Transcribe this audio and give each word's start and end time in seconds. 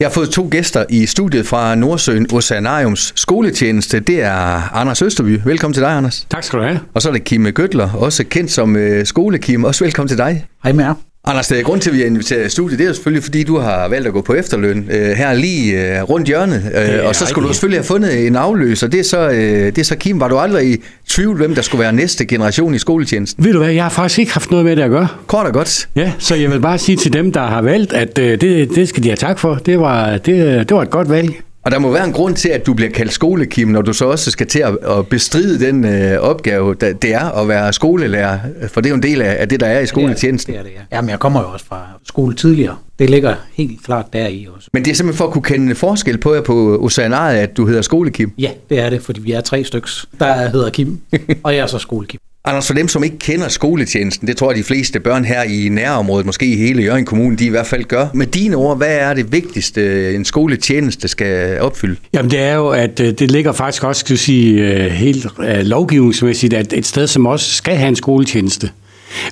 Jeg 0.00 0.08
har 0.08 0.12
fået 0.12 0.30
to 0.30 0.48
gæster 0.50 0.84
i 0.88 1.06
studiet 1.06 1.46
fra 1.46 1.74
Nordsøen 1.74 2.26
Oceanariums 2.32 3.12
skoletjeneste. 3.16 4.00
Det 4.00 4.22
er 4.22 4.74
Anders 4.74 5.02
Østerby. 5.02 5.40
Velkommen 5.44 5.74
til 5.74 5.82
dig, 5.82 5.90
Anders. 5.90 6.26
Tak 6.30 6.44
skal 6.44 6.58
du 6.58 6.64
have. 6.64 6.80
Og 6.94 7.02
så 7.02 7.08
er 7.08 7.12
det 7.12 7.24
Kim 7.24 7.46
Gøtler, 7.52 7.92
også 7.92 8.24
kendt 8.24 8.50
som 8.50 8.76
øh, 8.76 9.06
skolekim. 9.06 9.64
Også 9.64 9.84
velkommen 9.84 10.08
til 10.08 10.18
dig. 10.18 10.46
Hej 10.62 10.72
med 10.72 10.84
jer. 10.84 10.94
Anders, 11.28 11.50
er 11.50 11.62
grund 11.62 11.80
til, 11.80 11.90
at 11.90 11.94
vi 11.94 12.00
har 12.00 12.06
inviteret 12.06 12.46
i 12.46 12.50
studiet, 12.50 12.78
det 12.78 12.84
er 12.84 12.88
jo 12.88 12.94
selvfølgelig, 12.94 13.24
fordi 13.24 13.42
du 13.42 13.58
har 13.58 13.88
valgt 13.88 14.06
at 14.06 14.12
gå 14.12 14.20
på 14.20 14.34
efterløn 14.34 14.88
øh, 14.90 15.10
her 15.10 15.34
lige 15.34 15.96
øh, 15.96 16.02
rundt 16.02 16.26
hjørnet. 16.26 16.62
Øh, 16.74 17.08
og 17.08 17.16
så 17.16 17.26
skulle 17.26 17.48
du 17.48 17.52
selvfølgelig 17.52 17.78
have 17.78 17.86
fundet 17.86 18.26
en 18.26 18.36
afløser. 18.36 18.86
Det 18.86 19.00
er, 19.00 19.04
så, 19.04 19.28
øh, 19.30 19.66
det 19.66 19.78
er 19.78 19.84
så 19.84 19.96
Kim. 19.96 20.20
Var 20.20 20.28
du 20.28 20.38
aldrig 20.38 20.72
i 20.72 20.76
tvivl, 21.08 21.36
hvem 21.36 21.54
der 21.54 21.62
skulle 21.62 21.82
være 21.82 21.92
næste 21.92 22.26
generation 22.26 22.74
i 22.74 22.78
skoletjenesten? 22.78 23.44
Ved 23.44 23.52
du 23.52 23.58
hvad, 23.58 23.72
jeg 23.72 23.84
har 23.84 23.90
faktisk 23.90 24.18
ikke 24.18 24.32
haft 24.32 24.50
noget 24.50 24.64
med 24.64 24.76
det 24.76 24.82
at 24.82 24.90
gøre. 24.90 25.08
Kort 25.26 25.46
og 25.46 25.52
godt. 25.52 25.88
Ja, 25.96 26.12
så 26.18 26.34
jeg 26.34 26.50
vil 26.50 26.60
bare 26.60 26.78
sige 26.78 26.96
til 26.96 27.12
dem, 27.12 27.32
der 27.32 27.46
har 27.46 27.62
valgt, 27.62 27.92
at 27.92 28.18
øh, 28.18 28.40
det, 28.40 28.70
det 28.74 28.88
skal 28.88 29.02
de 29.02 29.08
have 29.08 29.16
tak 29.16 29.38
for. 29.38 29.54
Det 29.54 29.80
var, 29.80 30.10
det, 30.18 30.68
det 30.68 30.76
var 30.76 30.82
et 30.82 30.90
godt 30.90 31.10
valg. 31.10 31.32
Og 31.66 31.72
der 31.72 31.78
må 31.78 31.92
være 31.92 32.04
en 32.04 32.12
grund 32.12 32.36
til, 32.36 32.48
at 32.48 32.66
du 32.66 32.74
bliver 32.74 32.90
kaldt 32.90 33.12
skolekim, 33.12 33.68
når 33.68 33.82
du 33.82 33.92
så 33.92 34.04
også 34.04 34.30
skal 34.30 34.46
til 34.46 34.58
at, 34.58 34.78
at 34.98 35.08
bestride 35.08 35.66
den 35.66 35.84
øh, 35.84 36.18
opgave, 36.18 36.74
der, 36.74 36.92
det 36.92 37.14
er 37.14 37.40
at 37.40 37.48
være 37.48 37.72
skolelærer. 37.72 38.38
For 38.68 38.80
det 38.80 38.88
er 38.88 38.90
jo 38.90 38.96
en 38.96 39.02
del 39.02 39.22
af, 39.22 39.36
af 39.38 39.48
det, 39.48 39.60
der 39.60 39.66
er 39.66 39.80
i 39.80 39.86
skoletjenesten. 39.86 40.52
Det 40.52 40.58
er 40.58 40.62
det, 40.62 40.70
ja. 40.70 40.96
Jamen, 40.96 41.10
jeg 41.10 41.18
kommer 41.18 41.40
jo 41.40 41.48
også 41.48 41.66
fra 41.66 41.86
skole 42.08 42.34
tidligere. 42.34 42.76
Det 42.98 43.10
ligger 43.10 43.34
helt 43.54 43.84
klart 43.84 44.12
der 44.12 44.26
i 44.26 44.46
også. 44.56 44.70
Men 44.72 44.84
det 44.84 44.90
er 44.90 44.94
simpelthen 44.94 45.18
for 45.18 45.26
at 45.26 45.32
kunne 45.32 45.42
kende 45.42 45.74
forskel 45.74 46.18
på 46.18 46.34
jer 46.34 46.40
på 46.40 46.78
Oceanaret, 46.82 47.36
at 47.36 47.56
du 47.56 47.66
hedder 47.66 47.82
skolekim. 47.82 48.32
Ja, 48.38 48.50
det 48.68 48.78
er 48.78 48.90
det, 48.90 49.02
fordi 49.02 49.20
vi 49.20 49.32
er 49.32 49.40
tre 49.40 49.64
styks, 49.64 50.06
der 50.18 50.48
hedder 50.48 50.70
Kim, 50.70 51.00
og 51.44 51.54
jeg 51.54 51.62
er 51.62 51.66
så 51.66 51.78
skolekim. 51.78 52.20
Anders, 52.48 52.66
for 52.66 52.74
dem, 52.74 52.88
som 52.88 53.04
ikke 53.04 53.18
kender 53.18 53.48
skoletjenesten, 53.48 54.28
det 54.28 54.36
tror 54.36 54.50
jeg, 54.50 54.58
de 54.58 54.64
fleste 54.64 55.00
børn 55.00 55.24
her 55.24 55.42
i 55.42 55.68
nærområdet, 55.68 56.26
måske 56.26 56.46
i 56.46 56.56
hele 56.56 56.82
Jørgen 56.82 57.04
Kommune, 57.04 57.36
de 57.36 57.46
i 57.46 57.48
hvert 57.48 57.66
fald 57.66 57.84
gør. 57.84 58.06
Med 58.14 58.26
dine 58.26 58.56
ord, 58.56 58.76
hvad 58.76 58.96
er 58.96 59.14
det 59.14 59.32
vigtigste, 59.32 59.80
øh, 59.80 60.14
en 60.14 60.24
skoletjeneste 60.24 61.08
skal 61.08 61.60
opfylde? 61.60 61.96
Jamen 62.12 62.30
det 62.30 62.40
er 62.40 62.54
jo, 62.54 62.68
at 62.68 63.00
øh, 63.00 63.12
det 63.12 63.30
ligger 63.30 63.52
faktisk 63.52 63.84
også, 63.84 64.00
skal 64.00 64.18
sige, 64.18 64.62
øh, 64.62 64.90
helt 64.90 65.26
lovgivningsmæssigt, 65.68 66.54
at 66.54 66.72
et 66.72 66.86
sted 66.86 67.06
som 67.06 67.26
også 67.26 67.54
skal 67.54 67.76
have 67.76 67.88
en 67.88 67.96
skoletjeneste. 67.96 68.70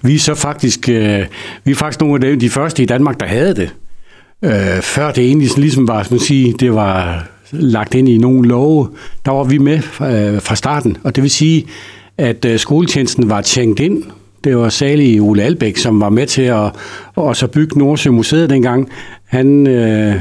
Vi 0.02 0.14
er 0.14 0.18
så 0.18 0.34
faktisk, 0.34 0.88
vi 0.88 1.70
er 1.70 1.74
faktisk 1.74 2.00
nogle 2.00 2.28
af 2.28 2.40
de 2.40 2.50
første 2.50 2.82
i 2.82 2.86
Danmark, 2.86 3.20
der 3.20 3.26
havde 3.26 3.54
det. 3.54 3.70
Før 4.84 5.12
det 5.12 5.24
egentlig 5.24 5.58
ligesom 5.58 5.88
var, 5.88 6.06
man 6.10 6.20
sige, 6.20 6.54
det 6.60 6.74
var 6.74 7.26
lagt 7.50 7.94
ind 7.94 8.08
i 8.08 8.18
nogle 8.18 8.48
love, 8.48 8.88
der 9.24 9.32
var 9.32 9.44
vi 9.44 9.58
med 9.58 9.82
fra 10.40 10.54
starten. 10.54 10.96
Og 11.04 11.16
det 11.16 11.22
vil 11.22 11.30
sige, 11.30 11.66
at 12.18 12.44
øh, 12.44 12.58
skoletjenesten 12.58 13.30
var 13.30 13.40
tænkt 13.40 13.80
ind. 13.80 14.02
Det 14.44 14.56
var 14.56 14.68
særlig 14.68 15.22
Ole 15.22 15.42
Albæk, 15.42 15.76
som 15.76 16.00
var 16.00 16.08
med 16.08 16.26
til 16.26 16.42
at, 16.42 16.72
at 17.28 17.36
så 17.36 17.46
bygge 17.46 17.78
Nordsjømuseet 17.78 18.50
dengang. 18.50 18.88
Han, 19.24 19.66
øh, 19.66 20.14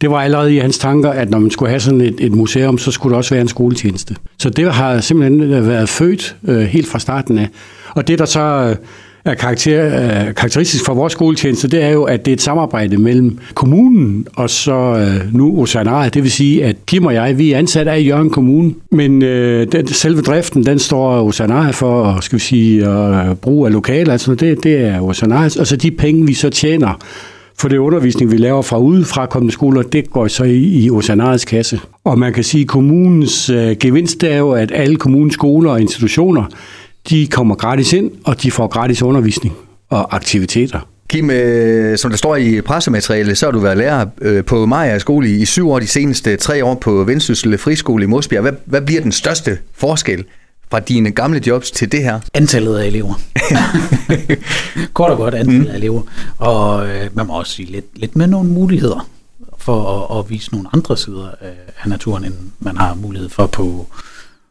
det 0.00 0.10
var 0.10 0.16
allerede 0.22 0.54
i 0.54 0.58
hans 0.58 0.78
tanker, 0.78 1.10
at 1.10 1.30
når 1.30 1.38
man 1.38 1.50
skulle 1.50 1.68
have 1.70 1.80
sådan 1.80 2.00
et, 2.00 2.16
et 2.18 2.32
museum, 2.32 2.78
så 2.78 2.90
skulle 2.90 3.10
der 3.10 3.16
også 3.16 3.34
være 3.34 3.40
en 3.40 3.48
skoletjeneste. 3.48 4.16
Så 4.38 4.50
det 4.50 4.74
har 4.74 5.00
simpelthen 5.00 5.50
været 5.50 5.88
født 5.88 6.36
øh, 6.48 6.60
helt 6.60 6.88
fra 6.88 6.98
starten 6.98 7.38
af. 7.38 7.48
Og 7.94 8.08
det, 8.08 8.18
der 8.18 8.24
så 8.24 8.40
øh, 8.40 8.76
er 9.24 9.34
karakter, 9.34 9.86
øh, 9.86 10.34
karakteristisk 10.34 10.84
for 10.84 10.94
vores 10.94 11.12
skoletjeneste, 11.12 11.68
det 11.68 11.82
er 11.82 11.90
jo, 11.90 12.02
at 12.02 12.24
det 12.24 12.30
er 12.30 12.34
et 12.34 12.42
samarbejde 12.42 12.96
mellem 12.96 13.38
kommunen 13.54 14.26
og 14.34 14.50
så 14.50 14.72
øh, 14.72 15.34
nu 15.34 15.60
Oceanaret. 15.62 16.14
Det 16.14 16.22
vil 16.22 16.30
sige, 16.30 16.64
at 16.64 16.76
Kim 16.86 17.04
og 17.04 17.14
jeg, 17.14 17.38
vi 17.38 17.52
er 17.52 17.58
ansat 17.58 17.88
af 17.88 18.06
Jørgen 18.06 18.30
Kommune, 18.30 18.74
men 18.90 19.22
øh, 19.22 19.66
den, 19.72 19.86
selve 19.86 20.20
driften, 20.20 20.66
den 20.66 20.78
står 20.78 21.22
Oceanaret 21.22 21.74
for, 21.74 22.20
skal 22.20 22.38
vi 22.38 22.42
sige, 22.42 22.86
at 22.86 23.28
øh, 23.28 23.34
bruge 23.34 23.66
af 23.66 23.72
lokaler, 23.72 24.12
altså 24.12 24.34
det, 24.34 24.64
det 24.64 24.80
er 24.80 25.00
Oceanaret. 25.00 25.56
Og 25.56 25.66
så 25.66 25.76
de 25.76 25.90
penge, 25.90 26.26
vi 26.26 26.34
så 26.34 26.50
tjener, 26.50 26.98
for 27.58 27.68
det 27.68 27.78
undervisning, 27.78 28.32
vi 28.32 28.36
laver 28.36 28.62
fra 28.62 28.78
udefra 28.78 29.26
kommende 29.26 29.52
skoler, 29.52 29.82
det 29.82 30.10
går 30.10 30.28
så 30.28 30.44
i, 30.44 30.84
i 30.84 30.90
Oceanarets 30.90 31.44
kasse. 31.44 31.80
Og 32.04 32.18
man 32.18 32.32
kan 32.32 32.44
sige, 32.44 32.62
at 32.62 32.68
kommunens 32.68 33.50
øh, 33.50 33.76
gevinst 33.80 34.24
er 34.24 34.36
jo, 34.36 34.50
at 34.50 34.72
alle 34.74 34.96
kommunens 34.96 35.34
skoler 35.34 35.70
og 35.70 35.80
institutioner, 35.80 36.44
de 37.08 37.26
kommer 37.26 37.54
gratis 37.54 37.92
ind, 37.92 38.10
og 38.24 38.42
de 38.42 38.50
får 38.50 38.66
gratis 38.66 39.02
undervisning 39.02 39.56
og 39.90 40.14
aktiviteter. 40.14 40.80
Kim, 41.08 41.30
øh, 41.30 41.98
som 41.98 42.10
der 42.10 42.18
står 42.18 42.36
i 42.36 42.60
pressematerialet, 42.60 43.38
så 43.38 43.46
har 43.46 43.50
du 43.50 43.58
været 43.58 43.78
lærer 43.78 44.06
øh, 44.20 44.44
på 44.44 44.66
Maja 44.66 44.98
skole 44.98 45.28
i 45.28 45.44
syv 45.44 45.70
år, 45.70 45.78
de 45.78 45.86
seneste 45.86 46.36
tre 46.36 46.64
år 46.64 46.74
på 46.74 47.04
Vendsyssel 47.04 47.58
Friskole 47.58 48.04
i 48.04 48.06
Mosbjerg. 48.06 48.42
Hvad, 48.42 48.52
hvad 48.64 48.82
bliver 48.82 49.00
den 49.00 49.12
største 49.12 49.58
forskel 49.74 50.24
fra 50.70 50.80
dine 50.80 51.10
gamle 51.10 51.42
jobs 51.46 51.70
til 51.70 51.92
det 51.92 52.02
her? 52.02 52.20
Antallet 52.34 52.78
af 52.78 52.86
elever. 52.86 53.14
Kort 54.94 55.10
og 55.10 55.16
godt 55.16 55.34
antallet 55.34 55.66
mm. 55.66 55.70
af 55.70 55.76
elever. 55.76 56.02
Og 56.38 56.88
øh, 56.88 57.10
man 57.14 57.26
må 57.26 57.38
også 57.38 57.52
sige 57.52 57.72
lidt, 57.72 57.86
lidt 57.94 58.16
med 58.16 58.26
nogle 58.26 58.50
muligheder 58.50 59.08
for 59.58 60.08
at, 60.14 60.18
at 60.18 60.30
vise 60.30 60.52
nogle 60.52 60.68
andre 60.72 60.96
sider 60.96 61.28
af 61.82 61.88
naturen, 61.88 62.24
end 62.24 62.34
man 62.60 62.76
har 62.76 62.94
mulighed 62.94 63.28
for 63.28 63.46
på, 63.46 63.86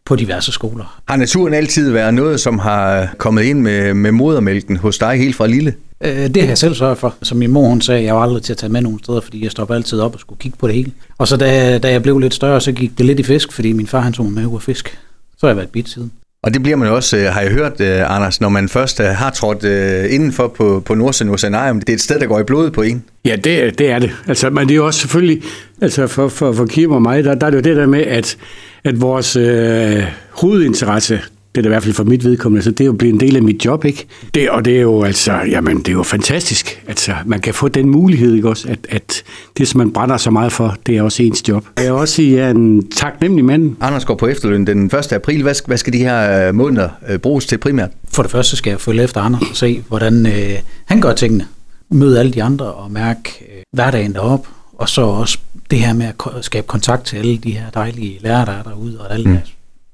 på 0.09 0.15
diverse 0.15 0.51
skoler. 0.51 1.01
Har 1.07 1.15
naturen 1.15 1.53
altid 1.53 1.91
været 1.91 2.13
noget, 2.13 2.39
som 2.39 2.59
har 2.59 3.07
kommet 3.17 3.43
ind 3.43 3.59
med, 3.59 3.93
med 3.93 4.11
modermælken 4.11 4.77
hos 4.77 4.97
dig 4.97 5.17
helt 5.17 5.35
fra 5.35 5.47
lille? 5.47 5.73
Øh, 6.03 6.11
det 6.11 6.37
har 6.37 6.47
jeg 6.47 6.57
selv 6.57 6.75
sørget 6.75 6.97
for. 6.97 7.15
Som 7.21 7.37
min 7.37 7.51
mor 7.51 7.67
hun 7.67 7.81
sagde, 7.81 8.03
jeg 8.03 8.15
var 8.15 8.21
aldrig 8.21 8.43
til 8.43 8.53
at 8.53 8.57
tage 8.57 8.71
med 8.71 8.81
nogen 8.81 8.99
steder, 9.03 9.21
fordi 9.21 9.43
jeg 9.43 9.51
stoppede 9.51 9.77
altid 9.77 9.99
op 9.99 10.13
og 10.13 10.19
skulle 10.19 10.39
kigge 10.39 10.57
på 10.57 10.67
det 10.67 10.75
hele. 10.75 10.91
Og 11.17 11.27
så 11.27 11.37
da, 11.37 11.77
da 11.77 11.91
jeg 11.91 12.03
blev 12.03 12.19
lidt 12.19 12.33
større, 12.33 12.61
så 12.61 12.71
gik 12.71 12.97
det 12.97 13.05
lidt 13.05 13.19
i 13.19 13.23
fisk, 13.23 13.51
fordi 13.51 13.73
min 13.73 13.87
far 13.87 13.99
han 13.99 14.13
tog 14.13 14.25
mig 14.25 14.33
med 14.33 14.45
ud 14.45 14.55
af 14.55 14.61
fisk. 14.61 14.97
Så 15.37 15.37
har 15.41 15.47
jeg 15.47 15.57
været 15.57 15.69
bit 15.69 15.89
siden. 15.89 16.11
Og 16.43 16.53
det 16.53 16.63
bliver 16.63 16.77
man 16.77 16.87
også, 16.87 17.17
øh, 17.17 17.25
har 17.25 17.41
jeg 17.41 17.51
hørt, 17.51 17.81
øh, 17.81 18.15
Anders, 18.15 18.41
når 18.41 18.49
man 18.49 18.69
først 18.69 18.99
øh, 18.99 19.05
har 19.05 19.29
trådt 19.29 19.63
indenfor 20.11 20.47
på, 20.47 20.81
på 20.85 20.95
Nordsjøen 20.95 21.31
Oceanarium. 21.31 21.79
Det 21.79 21.89
er 21.89 21.93
et 21.93 22.01
sted, 22.01 22.19
der 22.19 22.25
går 22.25 22.39
i 22.39 22.43
blodet 22.43 22.73
på 22.73 22.81
en. 22.81 23.03
Ja, 23.25 23.35
det, 23.35 23.79
det 23.79 23.91
er 23.91 23.99
det. 23.99 24.11
Altså, 24.27 24.49
men 24.49 24.67
det 24.67 24.73
er 24.73 24.75
jo 24.75 24.85
også 24.85 24.99
selvfølgelig, 24.99 25.43
altså 25.81 26.07
for, 26.07 26.27
for, 26.27 26.53
for 26.53 26.65
Kim 26.65 26.91
og 26.91 27.01
mig, 27.01 27.23
der, 27.23 27.35
der 27.35 27.47
er 27.47 27.49
det 27.51 27.57
jo 27.57 27.61
det 27.61 27.77
der 27.77 27.85
med, 27.85 28.01
at, 28.01 28.37
at 28.83 29.01
vores 29.01 29.35
øh, 29.35 30.03
hovedinteresse, 30.31 31.19
det 31.55 31.61
er 31.61 31.65
i 31.65 31.67
hvert 31.67 31.83
fald 31.83 31.93
for 31.93 32.03
mit 32.03 32.23
vedkommende, 32.23 32.63
så 32.63 32.71
det 32.71 32.81
er 32.81 32.85
jo 32.85 32.93
blevet 32.93 33.13
en 33.13 33.19
del 33.19 33.35
af 33.35 33.41
mit 33.41 33.65
job, 33.65 33.85
ikke? 33.85 34.07
Det, 34.33 34.49
og 34.49 34.65
det 34.65 34.77
er 34.77 34.81
jo 34.81 35.03
altså, 35.03 35.33
jamen, 35.33 35.77
det 35.77 35.87
er 35.87 35.93
jo 35.93 36.03
fantastisk. 36.03 36.83
Altså, 36.87 37.11
man 37.25 37.39
kan 37.39 37.53
få 37.53 37.67
den 37.67 37.89
mulighed, 37.89 38.35
ikke 38.35 38.49
også, 38.49 38.67
at, 38.67 38.87
at 38.89 39.23
det, 39.57 39.67
som 39.67 39.77
man 39.77 39.91
brænder 39.91 40.17
så 40.17 40.31
meget 40.31 40.51
for, 40.51 40.77
det 40.85 40.97
er 40.97 41.01
også 41.01 41.23
ens 41.23 41.49
job. 41.49 41.65
Jeg 41.77 41.85
er 41.85 41.91
også 41.91 42.13
sige, 42.13 42.39
er 42.39 42.49
en 42.51 42.89
taknemmelig 42.89 43.45
mand. 43.45 43.75
Anders 43.81 44.05
går 44.05 44.15
på 44.15 44.27
efterløn 44.27 44.67
den 44.67 44.85
1. 44.85 45.13
april. 45.13 45.41
Hvad, 45.41 45.55
hvad 45.67 45.77
skal 45.77 45.93
de 45.93 45.97
her 45.97 46.47
øh, 46.47 46.55
måneder 46.55 46.89
øh, 47.09 47.19
bruges 47.19 47.45
til 47.45 47.57
primært? 47.57 47.89
For 48.13 48.23
det 48.23 48.31
første 48.31 48.57
skal 48.57 48.71
jeg 48.71 48.81
følge 48.81 49.03
efter 49.03 49.21
Anders 49.21 49.49
og 49.49 49.55
se, 49.55 49.83
hvordan 49.87 50.25
øh, 50.25 50.59
han 50.85 51.01
gør 51.01 51.13
tingene. 51.13 51.47
Møde 51.91 52.19
alle 52.19 52.33
de 52.33 52.43
andre 52.43 52.65
og 52.65 52.91
mærke 52.91 53.45
øh, 53.55 53.63
hverdagen 53.73 54.13
derop. 54.13 54.47
Og 54.79 54.89
så 54.89 55.01
også 55.01 55.37
det 55.71 55.79
her 55.79 55.93
med 55.93 56.05
at 56.05 56.45
skabe 56.45 56.67
kontakt 56.67 57.05
til 57.05 57.17
alle 57.17 57.37
de 57.37 57.51
her 57.51 57.69
dejlige 57.69 58.19
lærere, 58.21 58.45
der 58.45 58.51
er 58.51 58.63
derude, 58.63 58.99
og 58.99 59.13
alle 59.13 59.29
mm 59.29 59.37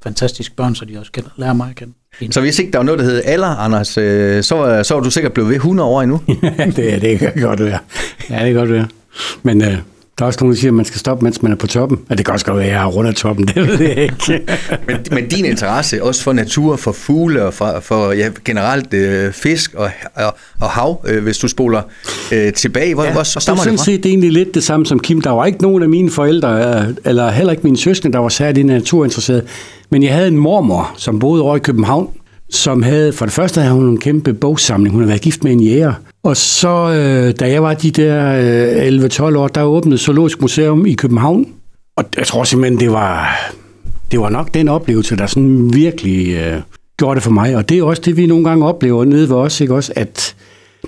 fantastiske 0.05 0.55
børn, 0.55 0.75
så 0.75 0.85
de 0.85 0.99
også 0.99 1.11
kan 1.11 1.23
lære 1.37 1.55
mig 1.55 1.69
at 1.69 1.75
kende. 1.75 2.33
Så 2.33 2.41
hvis 2.41 2.59
ikke 2.59 2.71
der 2.71 2.77
var 2.77 2.83
noget, 2.83 2.99
der 2.99 3.05
hed 3.05 3.21
alder, 3.25 3.47
Anders, 3.47 3.97
øh, 3.97 4.43
så, 4.43 4.83
så 4.83 4.93
var 4.93 5.01
du 5.01 5.11
sikkert 5.11 5.33
blevet 5.33 5.49
ved 5.49 5.55
100 5.55 5.89
år 5.89 6.01
endnu? 6.01 6.21
ja, 6.43 6.65
det, 6.65 7.01
det 7.01 7.19
kan 7.19 7.33
godt 7.41 7.63
være. 7.63 7.79
Ja, 8.29 8.35
det 8.35 8.53
kan 8.53 8.53
godt 8.53 8.71
være. 8.71 8.87
Men 9.43 9.61
øh, 9.61 9.77
der 10.17 10.25
er 10.25 10.27
også 10.27 10.39
nogen, 10.41 10.53
der 10.53 10.59
siger, 10.59 10.71
at 10.71 10.75
man 10.75 10.85
skal 10.85 10.99
stoppe, 10.99 11.23
mens 11.25 11.41
man 11.41 11.51
er 11.51 11.55
på 11.55 11.67
toppen. 11.67 11.99
Ja, 12.09 12.15
det 12.15 12.25
kan 12.25 12.33
også 12.33 12.45
godt 12.45 12.57
være, 12.57 12.65
at 12.65 12.71
jeg 12.71 12.81
er 12.81 12.85
rundt 12.87 13.09
af 13.09 13.15
toppen, 13.15 13.47
det 13.47 13.67
ved 13.67 13.81
jeg 13.81 13.97
ikke. 13.97 14.45
men, 14.87 14.97
men 15.11 15.27
din 15.27 15.45
interesse, 15.45 16.03
også 16.03 16.23
for 16.23 16.33
natur, 16.33 16.75
for 16.75 16.91
fugle 16.91 17.45
og 17.45 17.53
for, 17.53 17.79
for 17.81 18.11
ja, 18.11 18.29
generelt 18.45 18.93
øh, 18.93 19.33
fisk 19.33 19.73
og, 19.73 19.89
og, 20.15 20.35
og 20.61 20.69
hav, 20.69 21.05
øh, 21.07 21.23
hvis 21.23 21.37
du 21.37 21.47
spoler 21.47 21.81
øh, 22.31 22.53
tilbage, 22.53 22.93
hvor, 22.93 23.03
ja, 23.03 23.11
hvor 23.11 23.23
så 23.23 23.39
stammer 23.39 23.63
det, 23.63 23.71
det 23.71 23.79
fra? 23.79 23.91
Det 23.91 24.05
er 24.05 24.09
egentlig 24.09 24.31
lidt 24.31 24.55
det 24.55 24.63
samme 24.63 24.85
som 24.85 24.99
Kim. 24.99 25.21
Der 25.21 25.29
var 25.29 25.45
ikke 25.45 25.61
nogen 25.61 25.83
af 25.83 25.89
mine 25.89 26.11
forældre, 26.11 26.79
øh, 26.79 26.95
eller 27.05 27.31
heller 27.31 27.51
ikke 27.51 27.63
mine 27.63 27.77
søskende, 27.77 28.13
der 28.13 28.19
var 28.19 28.29
særligt 28.29 28.67
naturinteresseret. 28.67 29.43
Men 29.89 30.03
jeg 30.03 30.13
havde 30.13 30.27
en 30.27 30.37
mormor, 30.37 30.93
som 30.97 31.19
boede 31.19 31.41
over 31.41 31.55
i 31.55 31.59
København, 31.59 32.09
som 32.49 32.83
havde, 32.83 33.13
for 33.13 33.25
det 33.25 33.33
første 33.33 33.61
havde 33.61 33.73
hun 33.73 33.89
en 33.89 33.99
kæmpe 33.99 34.33
bogsamling. 34.33 34.91
Hun 34.91 35.01
havde 35.01 35.09
været 35.09 35.21
gift 35.21 35.43
med 35.43 35.51
en 35.51 35.59
jæger. 35.59 35.93
Og 36.25 36.37
så, 36.37 36.91
øh, 36.91 37.33
da 37.39 37.51
jeg 37.51 37.63
var 37.63 37.73
de 37.73 37.91
der 37.91 38.35
øh, 38.87 39.05
11-12 39.31 39.37
år, 39.37 39.47
der 39.47 39.63
åbnede 39.63 39.97
Zoologisk 39.97 40.41
Museum 40.41 40.85
i 40.85 40.93
København. 40.93 41.47
Og 41.97 42.05
jeg 42.17 42.27
tror 42.27 42.43
simpelthen, 42.43 42.79
det 42.79 42.91
var, 42.91 43.35
det 44.11 44.19
var 44.19 44.29
nok 44.29 44.53
den 44.53 44.67
oplevelse, 44.67 45.15
der 45.15 45.27
sådan 45.27 45.73
virkelig 45.73 46.35
øh, 46.35 46.61
gjorde 46.97 47.15
det 47.15 47.23
for 47.23 47.31
mig. 47.31 47.55
Og 47.55 47.69
det 47.69 47.79
er 47.79 47.83
også 47.83 48.01
det, 48.05 48.17
vi 48.17 48.25
nogle 48.25 48.43
gange 48.43 48.65
oplever 48.65 49.05
nede 49.05 49.29
ved 49.29 49.35
os, 49.35 49.61
ikke 49.61 49.73
også? 49.73 49.93
At 49.95 50.35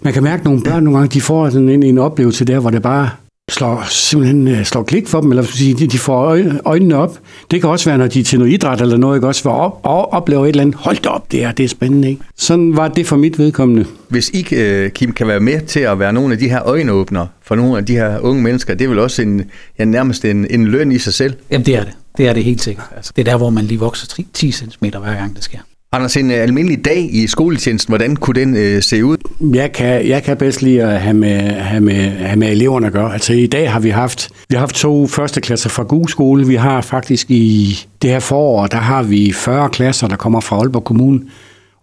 man 0.01 0.13
kan 0.13 0.23
mærke, 0.23 0.39
at 0.39 0.45
nogle 0.45 0.63
børn 0.63 0.83
nogle 0.83 0.99
gange, 0.99 1.13
de 1.13 1.21
får 1.21 1.49
sådan 1.49 1.69
en, 1.69 1.83
en 1.83 1.97
oplevelse 1.97 2.45
der, 2.45 2.59
hvor 2.59 2.69
det 2.69 2.81
bare 2.81 3.09
slår, 3.51 3.83
simpelthen 3.89 4.47
øh, 4.47 4.65
slår 4.65 4.83
klik 4.83 5.07
for 5.07 5.21
dem, 5.21 5.31
eller 5.31 5.43
sige, 5.43 5.73
de, 5.73 5.87
de 5.87 5.99
får 5.99 6.37
øjnene 6.65 6.95
op. 6.95 7.19
Det 7.51 7.61
kan 7.61 7.69
også 7.69 7.89
være, 7.89 7.97
når 7.97 8.07
de 8.07 8.19
er 8.19 8.23
til 8.23 8.39
noget 8.39 8.53
idræt 8.53 8.81
eller 8.81 8.97
noget, 8.97 9.17
ikke 9.17 9.27
også, 9.27 9.41
for 9.41 9.49
op, 9.49 9.79
og 9.83 10.13
oplever 10.13 10.45
et 10.45 10.49
eller 10.49 10.61
andet, 10.61 10.75
hold 10.75 10.97
da 10.97 11.09
op, 11.09 11.31
det 11.31 11.43
er, 11.43 11.51
det 11.51 11.63
er 11.63 11.67
spændende, 11.67 12.09
ikke? 12.09 12.21
Sådan 12.35 12.77
var 12.77 12.87
det 12.87 13.07
for 13.07 13.15
mit 13.15 13.39
vedkommende. 13.39 13.85
Hvis 14.09 14.29
I, 14.29 14.55
øh, 14.55 14.91
Kim, 14.91 15.11
kan 15.11 15.27
være 15.27 15.39
med 15.39 15.61
til 15.61 15.79
at 15.79 15.99
være 15.99 16.13
nogle 16.13 16.33
af 16.33 16.39
de 16.39 16.49
her 16.49 16.63
øjenåbner 16.63 17.27
for 17.43 17.55
nogle 17.55 17.77
af 17.77 17.85
de 17.85 17.93
her 17.93 18.19
unge 18.19 18.43
mennesker, 18.43 18.73
det 18.75 18.85
er 18.85 18.89
vel 18.89 18.99
også 18.99 19.21
en, 19.21 19.41
ja, 19.79 19.85
nærmest 19.85 20.25
en, 20.25 20.47
en 20.49 20.67
løn 20.67 20.91
i 20.91 20.97
sig 20.97 21.13
selv? 21.13 21.33
Jamen, 21.51 21.65
det 21.65 21.75
er 21.75 21.83
det. 21.83 21.93
Det 22.17 22.27
er 22.27 22.33
det 22.33 22.43
helt 22.43 22.61
sikkert. 22.61 22.85
Altså, 22.95 23.11
det 23.15 23.27
er 23.27 23.31
der, 23.31 23.37
hvor 23.37 23.49
man 23.49 23.65
lige 23.65 23.79
vokser 23.79 24.23
10 24.33 24.51
cm 24.51 24.85
hver 24.85 25.15
gang 25.15 25.35
det 25.35 25.43
sker. 25.43 25.59
Anders, 25.91 26.17
en 26.17 26.31
almindelig 26.31 26.85
dag 26.85 27.09
i 27.11 27.27
skoletjenesten, 27.27 27.91
hvordan 27.91 28.15
kunne 28.15 28.41
den 28.41 28.55
øh, 28.55 28.83
se 28.83 29.05
ud? 29.05 29.17
Jeg 29.39 29.71
kan, 29.71 30.07
jeg 30.07 30.23
kan 30.23 30.37
bedst 30.37 30.61
lide 30.61 30.83
at 30.83 31.01
have 31.01 31.13
med, 31.13 31.39
have, 31.39 31.81
med, 31.81 31.95
have 32.11 32.39
med 32.39 32.51
eleverne 32.51 32.87
at 32.87 32.93
gøre. 32.93 33.13
Altså 33.13 33.33
i 33.33 33.47
dag 33.47 33.71
har 33.71 33.79
vi 33.79 33.89
haft, 33.89 34.29
vi 34.49 34.55
har 34.55 34.59
haft 34.59 34.75
to 34.75 35.07
første 35.07 35.41
klasser 35.41 35.69
fra 35.69 35.83
GU 35.83 36.07
skole. 36.07 36.47
Vi 36.47 36.55
har 36.55 36.81
faktisk 36.81 37.31
i 37.31 37.77
det 38.01 38.09
her 38.09 38.19
forår, 38.19 38.67
der 38.67 38.77
har 38.77 39.03
vi 39.03 39.31
40 39.31 39.69
klasser, 39.69 40.07
der 40.07 40.15
kommer 40.15 40.39
fra 40.39 40.57
Aalborg 40.57 40.83
Kommune 40.83 41.21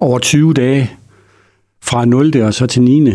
over 0.00 0.18
20 0.18 0.54
dage 0.54 0.90
fra 1.82 2.04
0. 2.04 2.42
og 2.42 2.54
så 2.54 2.66
til 2.66 2.82
9. 2.82 3.10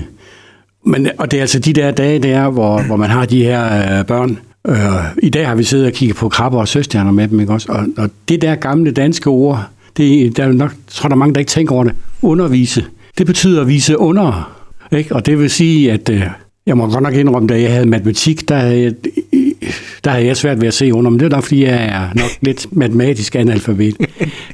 Men, 0.85 1.09
og 1.17 1.31
det 1.31 1.37
er 1.37 1.41
altså 1.41 1.59
de 1.59 1.73
der 1.73 1.91
dage 1.91 2.19
der, 2.19 2.49
hvor, 2.49 2.81
hvor 2.81 2.95
man 2.95 3.09
har 3.09 3.25
de 3.25 3.43
her 3.43 3.99
øh, 3.99 4.05
børn. 4.05 4.39
Øh, 4.67 4.75
I 5.23 5.29
dag 5.29 5.47
har 5.47 5.55
vi 5.55 5.63
siddet 5.63 5.87
og 5.87 5.93
kigget 5.93 6.17
på 6.17 6.29
krabber 6.29 6.59
og 6.59 6.67
søstjerner 6.67 7.11
med 7.11 7.27
dem, 7.27 7.39
ikke 7.39 7.53
også? 7.53 7.71
Og, 7.71 7.87
og 7.97 8.09
det 8.29 8.41
der 8.41 8.55
gamle 8.55 8.91
danske 8.91 9.29
ord, 9.29 9.65
det, 9.97 10.37
der 10.37 10.43
er 10.43 10.51
nok, 10.51 10.71
tror 10.87 11.07
der 11.07 11.15
er 11.15 11.19
mange, 11.19 11.33
der 11.33 11.39
ikke 11.39 11.49
tænker 11.49 11.75
over 11.75 11.83
det. 11.83 11.93
Undervise. 12.21 12.85
Det 13.19 13.27
betyder 13.27 13.61
at 13.61 13.67
vise 13.67 13.97
under. 13.97 14.55
Ikke? 14.91 15.15
Og 15.15 15.25
det 15.25 15.39
vil 15.39 15.49
sige, 15.49 15.91
at 15.91 16.09
øh, 16.09 16.23
jeg 16.65 16.77
må 16.77 16.87
godt 16.87 17.03
nok 17.03 17.13
indrømme, 17.13 17.47
da 17.47 17.61
jeg 17.61 17.71
havde 17.71 17.85
matematik, 17.85 18.49
der 18.49 18.55
havde 18.55 18.81
jeg, 18.81 18.93
der 20.03 20.11
havde 20.11 20.25
jeg 20.25 20.37
svært 20.37 20.61
ved 20.61 20.67
at 20.67 20.73
se 20.73 20.93
under, 20.93 21.11
men 21.11 21.19
det 21.19 21.25
er 21.25 21.29
nok, 21.29 21.43
fordi 21.43 21.63
jeg 21.63 21.85
er 21.85 22.01
nok 22.15 22.29
lidt 22.41 22.67
matematisk 22.77 23.35
analfabet. 23.35 23.95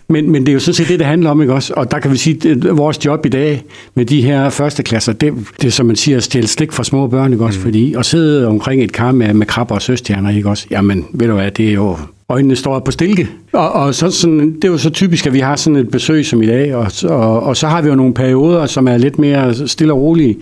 Men, 0.10 0.32
men 0.32 0.42
det 0.42 0.50
er 0.50 0.54
jo 0.54 0.60
sådan 0.60 0.74
set 0.74 0.88
det, 0.88 1.00
det 1.00 1.08
handler 1.08 1.30
om, 1.30 1.42
ikke 1.42 1.54
også? 1.54 1.74
Og 1.74 1.92
der 1.92 2.00
kan 2.00 2.12
vi 2.12 2.18
sige, 2.18 2.50
at 2.50 2.78
vores 2.78 3.06
job 3.06 3.26
i 3.26 3.30
dag 3.30 3.64
med 3.96 4.06
de 4.06 4.22
her 4.22 4.50
første 4.50 4.84
klasser, 4.84 5.14
det, 5.14 5.34
det 5.62 5.68
er 5.68 5.72
som 5.72 5.86
man 5.86 5.96
siger, 5.96 6.18
at 6.18 6.24
stjæle 6.24 6.48
slik 6.48 6.72
fra 6.72 6.84
små 6.84 7.08
børn, 7.08 7.32
ikke 7.32 7.46
også? 7.46 7.60
Mm. 7.60 7.64
Fordi 7.64 7.94
at 7.94 8.06
sidde 8.06 8.48
omkring 8.48 8.84
et 8.84 8.92
kar 8.92 9.12
med, 9.12 9.34
med 9.34 9.46
krabber 9.48 9.76
og 9.76 9.82
søstjerner, 9.82 10.30
ikke 10.30 10.50
også? 10.50 10.68
Jamen, 10.72 11.06
ved 11.14 11.28
du 11.28 11.34
hvad, 11.34 11.52
det 11.52 11.70
er 11.70 11.74
jo 11.74 11.98
øjnene 12.30 12.56
står 12.56 12.80
på 12.80 12.92
stilke. 12.92 13.30
Og, 13.54 13.72
og 13.72 13.96
så, 13.96 14.12
sådan, 14.12 14.56
det 14.56 14.64
er 14.64 14.68
jo 14.68 14.78
så 14.78 14.90
typisk, 14.90 15.28
at 15.28 15.34
vi 15.34 15.40
har 15.40 15.56
sådan 15.56 15.78
et 15.78 15.92
besøg 15.92 16.26
som 16.26 16.42
i 16.42 16.48
dag, 16.48 16.76
og, 16.76 16.92
og, 17.04 17.44
og 17.44 17.58
så 17.58 17.68
har 17.68 17.82
vi 17.82 17.90
jo 17.90 17.96
nogle 17.96 18.14
perioder, 18.14 18.66
som 18.66 18.88
er 18.88 18.98
lidt 18.98 19.20
mere 19.20 19.68
stille 19.68 19.94
og 19.94 20.02
rolige. 20.02 20.38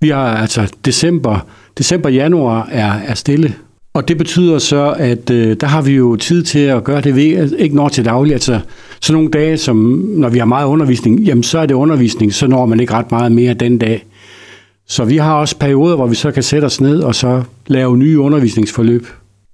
Vi 0.00 0.08
har 0.08 0.36
altså 0.36 0.72
december, 0.84 1.46
december 1.78 2.08
januar 2.08 2.68
er, 2.72 2.92
er 3.06 3.14
stille. 3.14 3.54
Og 3.94 4.08
det 4.08 4.18
betyder 4.18 4.58
så, 4.58 4.94
at 4.98 5.30
øh, 5.30 5.56
der 5.60 5.66
har 5.66 5.82
vi 5.82 5.92
jo 5.92 6.16
tid 6.16 6.42
til 6.42 6.58
at 6.58 6.84
gøre 6.84 7.00
det, 7.00 7.16
vi 7.16 7.38
ikke 7.58 7.76
når 7.76 7.88
til 7.88 8.04
daglig. 8.04 8.32
Altså 8.32 8.60
sådan 9.00 9.14
nogle 9.14 9.30
dage, 9.30 9.56
som 9.56 9.76
når 10.16 10.28
vi 10.28 10.38
har 10.38 10.46
meget 10.46 10.66
undervisning, 10.66 11.20
jamen 11.20 11.42
så 11.42 11.58
er 11.58 11.66
det 11.66 11.74
undervisning, 11.74 12.34
så 12.34 12.46
når 12.46 12.66
man 12.66 12.80
ikke 12.80 12.92
ret 12.92 13.10
meget 13.10 13.32
mere 13.32 13.54
den 13.54 13.78
dag. 13.78 14.06
Så 14.88 15.04
vi 15.04 15.16
har 15.16 15.34
også 15.34 15.58
perioder, 15.58 15.96
hvor 15.96 16.06
vi 16.06 16.14
så 16.14 16.30
kan 16.30 16.42
sætte 16.42 16.64
os 16.64 16.80
ned 16.80 17.00
og 17.00 17.14
så 17.14 17.42
lave 17.66 17.98
nye 17.98 18.18
undervisningsforløb 18.18 19.06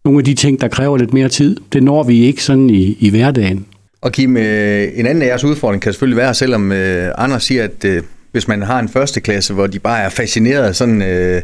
nogle 0.08 0.20
af 0.20 0.24
de 0.24 0.34
ting, 0.34 0.60
der 0.60 0.68
kræver 0.68 0.98
lidt 0.98 1.14
mere 1.14 1.28
tid. 1.28 1.56
Det 1.72 1.82
når 1.82 2.02
vi 2.02 2.24
ikke 2.24 2.42
sådan 2.42 2.70
i, 2.70 2.96
i 3.00 3.10
hverdagen. 3.10 3.66
Og 4.00 4.12
Kim, 4.12 4.36
øh, 4.36 4.88
en 4.94 5.06
anden 5.06 5.22
af 5.22 5.26
jeres 5.26 5.44
udfordring 5.44 5.82
kan 5.82 5.92
selvfølgelig 5.92 6.16
være, 6.16 6.34
selvom 6.34 6.72
øh, 6.72 7.12
Anders 7.18 7.44
siger, 7.44 7.64
at 7.64 7.84
øh, 7.84 8.02
hvis 8.32 8.48
man 8.48 8.62
har 8.62 8.78
en 8.78 8.88
første 8.88 9.20
klasse, 9.20 9.54
hvor 9.54 9.66
de 9.66 9.78
bare 9.78 10.02
er 10.02 10.08
fascineret 10.08 10.76
sådan 10.76 11.02
øh, 11.02 11.42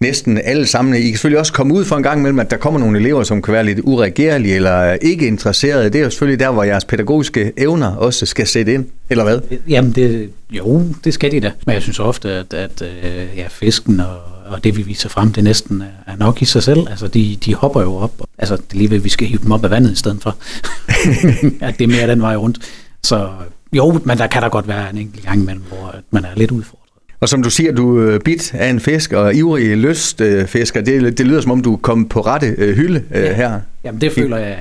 næsten 0.00 0.40
alle 0.44 0.66
sammen. 0.66 0.94
I 0.94 1.00
kan 1.00 1.10
selvfølgelig 1.10 1.38
også 1.38 1.52
komme 1.52 1.74
ud 1.74 1.84
for 1.84 1.96
en 1.96 2.02
gang 2.02 2.20
imellem, 2.20 2.38
at 2.38 2.50
der 2.50 2.56
kommer 2.56 2.80
nogle 2.80 2.98
elever, 2.98 3.22
som 3.22 3.42
kan 3.42 3.54
være 3.54 3.64
lidt 3.64 3.80
uregerlige 3.82 4.54
eller 4.54 4.92
ikke 4.92 5.26
interesserede. 5.26 5.84
Det 5.84 5.94
er 5.98 6.04
jo 6.04 6.10
selvfølgelig 6.10 6.40
der, 6.40 6.50
hvor 6.50 6.62
jeres 6.62 6.84
pædagogiske 6.84 7.52
evner 7.56 7.96
også 7.96 8.26
skal 8.26 8.46
sætte 8.46 8.74
ind, 8.74 8.86
eller 9.10 9.24
hvad? 9.24 9.40
Jamen, 9.68 9.92
det, 9.92 10.30
jo, 10.50 10.82
det 11.04 11.14
skal 11.14 11.32
de 11.32 11.40
da. 11.40 11.52
Men 11.66 11.74
jeg 11.74 11.82
synes 11.82 11.98
ofte, 11.98 12.30
at, 12.30 12.54
at 12.54 12.82
ja, 13.36 13.46
fisken 13.48 14.00
og 14.00 14.16
og 14.48 14.64
det 14.64 14.76
vi 14.76 14.82
viser 14.82 15.08
frem, 15.08 15.32
det 15.32 15.44
næsten 15.44 15.82
er 16.06 16.16
nok 16.16 16.42
i 16.42 16.44
sig 16.44 16.62
selv. 16.62 16.88
Altså, 16.90 17.08
de, 17.08 17.38
de 17.44 17.54
hopper 17.54 17.82
jo 17.82 17.96
op. 17.96 18.12
Altså, 18.38 18.56
det 18.56 18.72
er 18.72 18.76
lige 18.76 18.90
ved, 18.90 18.96
at 18.96 19.04
vi 19.04 19.08
skal 19.08 19.26
hive 19.26 19.40
dem 19.42 19.52
op 19.52 19.64
af 19.64 19.70
vandet 19.70 19.92
i 19.92 19.96
stedet 19.96 20.22
for. 20.22 20.36
at 21.66 21.78
det 21.78 21.84
er 21.84 21.88
mere 21.88 22.06
den 22.06 22.20
vej 22.20 22.36
rundt. 22.36 22.58
Så 23.04 23.30
jo, 23.72 24.00
men 24.04 24.18
der 24.18 24.26
kan 24.26 24.42
der 24.42 24.48
godt 24.48 24.68
være 24.68 24.90
en 24.90 24.98
enkelt 24.98 25.24
gang 25.24 25.42
imellem, 25.42 25.62
hvor 25.68 25.94
man 26.10 26.24
er 26.24 26.28
lidt 26.36 26.50
udfordret. 26.50 26.87
Og 27.20 27.28
som 27.28 27.42
du 27.42 27.50
siger, 27.50 27.72
du 27.72 28.08
er 28.08 28.18
bit 28.18 28.54
af 28.54 28.70
en 28.70 28.80
fisk 28.80 29.12
og 29.12 29.34
ivrig 29.34 29.76
lystfisker. 29.76 30.80
Det, 30.80 31.18
det 31.18 31.26
lyder 31.26 31.40
som 31.40 31.50
om, 31.50 31.62
du 31.62 31.76
kom 31.76 32.08
på 32.08 32.20
rette 32.20 32.54
øh, 32.58 32.76
hylde 32.76 33.02
øh, 33.14 33.22
ja. 33.22 33.34
her. 33.34 33.60
Jamen, 33.84 34.00
det 34.00 34.12
føler 34.12 34.36
jeg 34.36 34.58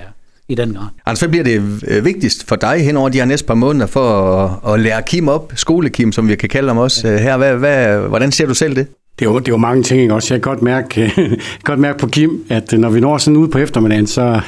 i 0.50 0.56
den 0.56 0.74
grad. 0.74 0.86
Anders, 1.06 1.20
hvad 1.20 1.30
bliver 1.30 1.44
det 1.44 1.84
øh, 1.88 2.06
vigtigst 2.06 2.48
for 2.48 2.56
dig 2.56 2.86
hen 2.86 2.98
over 2.98 3.10
de 3.10 3.18
her 3.18 3.26
næste 3.26 3.48
par 3.48 3.54
måneder 3.54 3.86
for 3.86 4.36
at, 4.44 4.74
at 4.74 4.80
lære 4.80 5.02
Kim 5.02 5.28
op, 5.28 5.54
skolekim, 5.56 6.12
som 6.12 6.28
vi 6.28 6.36
kan 6.36 6.50
kalde 6.50 6.68
ham 6.68 6.78
også 6.78 7.08
ja. 7.08 7.18
her? 7.18 7.38
Hvad, 7.38 7.56
hvad, 7.56 7.98
hvordan 8.00 8.32
ser 8.32 8.46
du 8.46 8.54
selv 8.54 8.76
det? 8.76 8.88
Det 9.20 9.26
er, 9.26 9.30
jo, 9.30 9.40
det 9.40 9.48
er 9.48 9.52
jo 9.52 9.58
mange 9.58 9.84
ting, 9.84 10.02
ikke? 10.02 10.14
også. 10.14 10.34
Jeg 10.34 10.42
kan 10.42 10.52
godt 10.52 10.62
mærke, 10.62 11.12
godt 11.64 11.80
mærke 11.80 12.00
på 12.00 12.08
Kim, 12.08 12.46
at 12.50 12.72
når 12.72 12.90
vi 12.90 13.00
når 13.00 13.18
sådan 13.18 13.38
ud 13.38 13.48
på 13.48 13.58
eftermiddagen, 13.58 14.08
så 14.08 14.22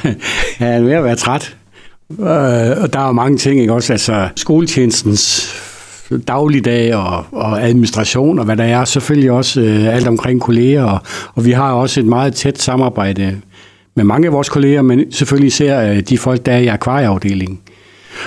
er 0.60 0.72
han 0.72 0.86
ved 0.86 0.92
at 0.92 1.04
være 1.04 1.16
træt. 1.16 1.56
Øh, 2.10 2.26
og 2.82 2.92
der 2.92 3.00
er 3.00 3.06
jo 3.06 3.12
mange 3.12 3.38
ting, 3.38 3.60
ikke 3.60 3.72
også. 3.72 3.92
Altså 3.92 4.28
skoletjenestens 4.36 5.54
dagligdag 6.18 6.94
og, 6.94 7.24
og 7.32 7.62
administration, 7.62 8.38
og 8.38 8.44
hvad 8.44 8.56
der 8.56 8.64
er, 8.64 8.84
selvfølgelig 8.84 9.30
også 9.30 9.60
øh, 9.60 9.94
alt 9.94 10.08
omkring 10.08 10.40
kolleger, 10.40 10.84
og, 10.84 10.98
og 11.34 11.44
vi 11.44 11.50
har 11.50 11.72
også 11.72 12.00
et 12.00 12.06
meget 12.06 12.34
tæt 12.34 12.58
samarbejde 12.58 13.40
med 13.94 14.04
mange 14.04 14.26
af 14.26 14.32
vores 14.32 14.48
kolleger, 14.48 14.82
men 14.82 15.12
selvfølgelig 15.12 15.46
især 15.46 15.90
øh, 15.90 16.00
de 16.00 16.18
folk, 16.18 16.46
der 16.46 16.52
er 16.52 16.58
i 16.58 16.66
akvarieafdelingen. 16.66 17.58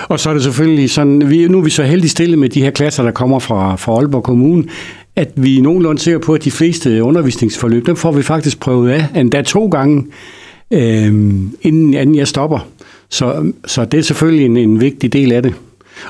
Og 0.08 0.20
så 0.20 0.30
er 0.30 0.34
det 0.34 0.42
selvfølgelig 0.42 0.90
sådan, 0.90 1.30
vi, 1.30 1.48
nu 1.48 1.58
er 1.58 1.62
vi 1.62 1.70
så 1.70 1.82
heldig 1.82 2.10
stille 2.10 2.36
med 2.36 2.48
de 2.48 2.62
her 2.62 2.70
klasser, 2.70 3.02
der 3.02 3.10
kommer 3.10 3.38
fra, 3.38 3.76
fra 3.76 3.92
Aalborg 3.92 4.22
Kommune, 4.22 4.64
at 5.16 5.32
vi 5.36 5.58
er 5.58 5.62
nogenlunde 5.62 6.00
sikre 6.00 6.20
på, 6.20 6.34
at 6.34 6.44
de 6.44 6.50
fleste 6.50 7.02
undervisningsforløb, 7.02 7.86
dem 7.86 7.96
får 7.96 8.12
vi 8.12 8.22
faktisk 8.22 8.60
prøvet 8.60 8.90
af, 8.90 9.06
endda 9.16 9.42
to 9.42 9.66
gange, 9.66 10.06
øh, 10.70 11.06
inden, 11.62 11.94
inden 11.94 12.14
jeg 12.14 12.28
stopper. 12.28 12.66
Så, 13.10 13.52
så 13.66 13.84
det 13.84 13.98
er 13.98 14.02
selvfølgelig 14.02 14.44
en, 14.44 14.56
en 14.56 14.80
vigtig 14.80 15.12
del 15.12 15.32
af 15.32 15.42
det. 15.42 15.54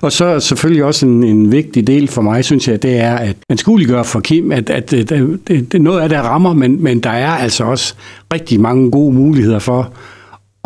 Og 0.00 0.12
så 0.12 0.24
er 0.24 0.38
selvfølgelig 0.38 0.84
også 0.84 1.06
en, 1.06 1.24
en 1.24 1.52
vigtig 1.52 1.86
del 1.86 2.08
for 2.08 2.22
mig, 2.22 2.44
synes 2.44 2.68
jeg, 2.68 2.82
det 2.82 2.96
er, 2.96 3.14
at 3.14 3.36
man 3.48 3.58
skulle 3.58 3.86
gøre 3.86 4.04
for 4.04 4.20
Kim, 4.20 4.52
at, 4.52 4.70
at 4.70 4.90
det, 4.90 5.10
det, 5.48 5.72
det, 5.72 5.82
noget 5.82 6.00
af 6.00 6.08
det 6.08 6.18
rammer, 6.18 6.52
men, 6.52 6.82
men 6.82 7.00
der 7.00 7.10
er 7.10 7.30
altså 7.30 7.64
også 7.64 7.94
rigtig 8.32 8.60
mange 8.60 8.90
gode 8.90 9.14
muligheder 9.14 9.58
for 9.58 9.92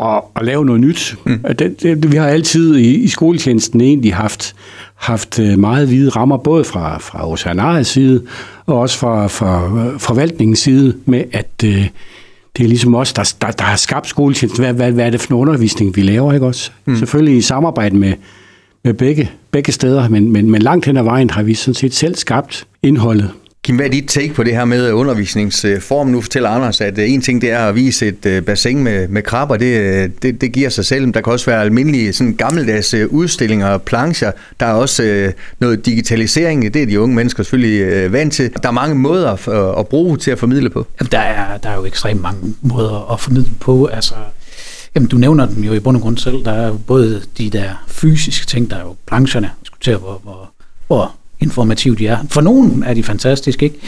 at, 0.02 0.22
at 0.36 0.44
lave 0.44 0.64
noget 0.64 0.80
nyt. 0.80 1.16
Mm. 1.24 1.38
Det, 1.58 1.82
det, 1.82 2.12
vi 2.12 2.16
har 2.16 2.26
altid 2.26 2.76
i, 2.76 2.94
i 2.94 3.08
skoletjenesten 3.08 3.80
egentlig 3.80 4.14
haft, 4.14 4.54
haft 4.94 5.38
øh, 5.38 5.58
meget 5.58 5.88
hvide 5.88 6.08
rammer, 6.10 6.36
både 6.36 6.64
fra, 6.64 6.98
fra 6.98 7.30
Oceanariets 7.30 7.90
side, 7.90 8.22
og 8.66 8.78
også 8.78 8.98
fra, 8.98 9.26
fra 9.26 9.62
forvaltningens 9.98 10.58
side, 10.58 10.96
med 11.06 11.24
at 11.32 11.50
øh, 11.64 11.88
det 12.56 12.64
er 12.64 12.68
ligesom 12.68 12.94
os, 12.94 13.12
der, 13.12 13.34
der, 13.40 13.50
der 13.50 13.64
har 13.64 13.76
skabt 13.76 14.08
skoletjenesten. 14.08 14.64
Hvad, 14.64 14.74
hvad, 14.74 14.92
hvad 14.92 15.06
er 15.06 15.10
det 15.10 15.20
for 15.20 15.34
en 15.34 15.40
undervisning, 15.40 15.96
vi 15.96 16.02
laver, 16.02 16.32
ikke 16.32 16.46
også? 16.46 16.70
Mm. 16.84 16.96
Selvfølgelig 16.96 17.36
i 17.36 17.40
samarbejde 17.40 17.96
med, 17.96 18.12
med 18.88 18.94
begge, 18.94 19.30
begge 19.50 19.72
steder, 19.72 20.08
men, 20.08 20.32
men, 20.32 20.50
men 20.50 20.62
langt 20.62 20.86
hen 20.86 20.96
ad 20.96 21.02
vejen 21.02 21.30
har 21.30 21.42
vi 21.42 21.54
sådan 21.54 21.74
set 21.74 21.94
selv 21.94 22.14
skabt 22.14 22.66
indholdet. 22.82 23.30
Kim, 23.64 23.76
hvad 23.76 23.86
er 23.86 23.90
dit 23.90 24.04
take 24.08 24.34
på 24.34 24.42
det 24.42 24.54
her 24.54 24.64
med 24.64 24.92
undervisningsform? 24.92 26.06
Nu 26.06 26.20
fortæller 26.20 26.48
Anders, 26.48 26.80
at 26.80 26.98
øh, 26.98 27.10
en 27.10 27.20
ting 27.20 27.42
det 27.42 27.50
er 27.50 27.58
at 27.58 27.74
vise 27.74 28.06
et 28.06 28.26
øh, 28.26 28.42
bassin 28.42 28.84
med, 28.84 29.08
med 29.08 29.22
krabber, 29.22 29.56
det, 29.56 29.80
øh, 29.80 30.10
det, 30.22 30.40
det 30.40 30.52
giver 30.52 30.68
sig 30.68 30.84
selv. 30.84 31.12
Der 31.12 31.20
kan 31.20 31.32
også 31.32 31.46
være 31.46 31.60
almindelige 31.60 32.12
sådan 32.12 32.34
gammeldags 32.34 32.94
udstillinger 32.94 33.66
og 33.66 33.82
plancher. 33.82 34.32
Der 34.60 34.66
er 34.66 34.72
også 34.72 35.32
noget 35.60 35.86
digitalisering, 35.86 36.74
det 36.74 36.82
er 36.82 36.86
de 36.86 37.00
unge 37.00 37.14
mennesker 37.14 37.42
selvfølgelig 37.42 38.12
vant 38.12 38.32
til. 38.32 38.50
Der 38.62 38.68
er 38.68 38.72
mange 38.72 38.94
måder 38.94 39.48
at, 39.48 39.78
at 39.78 39.88
bruge 39.88 40.16
til 40.16 40.30
at 40.30 40.38
formidle 40.38 40.70
på. 40.70 40.86
Jamen, 41.00 41.10
der, 41.12 41.18
er, 41.18 41.58
der 41.58 41.68
er 41.68 41.76
jo 41.76 41.84
ekstremt 41.84 42.22
mange 42.22 42.54
måder 42.62 43.12
at 43.12 43.20
formidle 43.20 43.50
på. 43.60 43.86
Altså, 43.86 44.14
jamen, 44.98 45.08
du 45.08 45.16
nævner 45.16 45.46
dem 45.46 45.64
jo 45.64 45.72
i 45.72 45.80
bund 45.80 45.96
og 45.96 46.02
grund 46.02 46.18
selv. 46.18 46.44
Der 46.44 46.52
er 46.52 46.68
jo 46.68 46.78
både 46.86 47.22
de 47.38 47.50
der 47.50 47.84
fysiske 47.86 48.46
ting, 48.46 48.70
der 48.70 48.76
er 48.76 48.80
jo 48.80 48.96
plancherne, 49.06 49.50
diskuterer, 49.60 49.98
hvor, 49.98 50.20
hvor, 50.22 50.50
hvor 50.86 51.14
informative 51.40 51.96
de 51.96 52.06
er. 52.06 52.18
For 52.30 52.40
nogen 52.40 52.82
er 52.82 52.94
de 52.94 53.02
fantastiske, 53.02 53.64
ikke? 53.64 53.78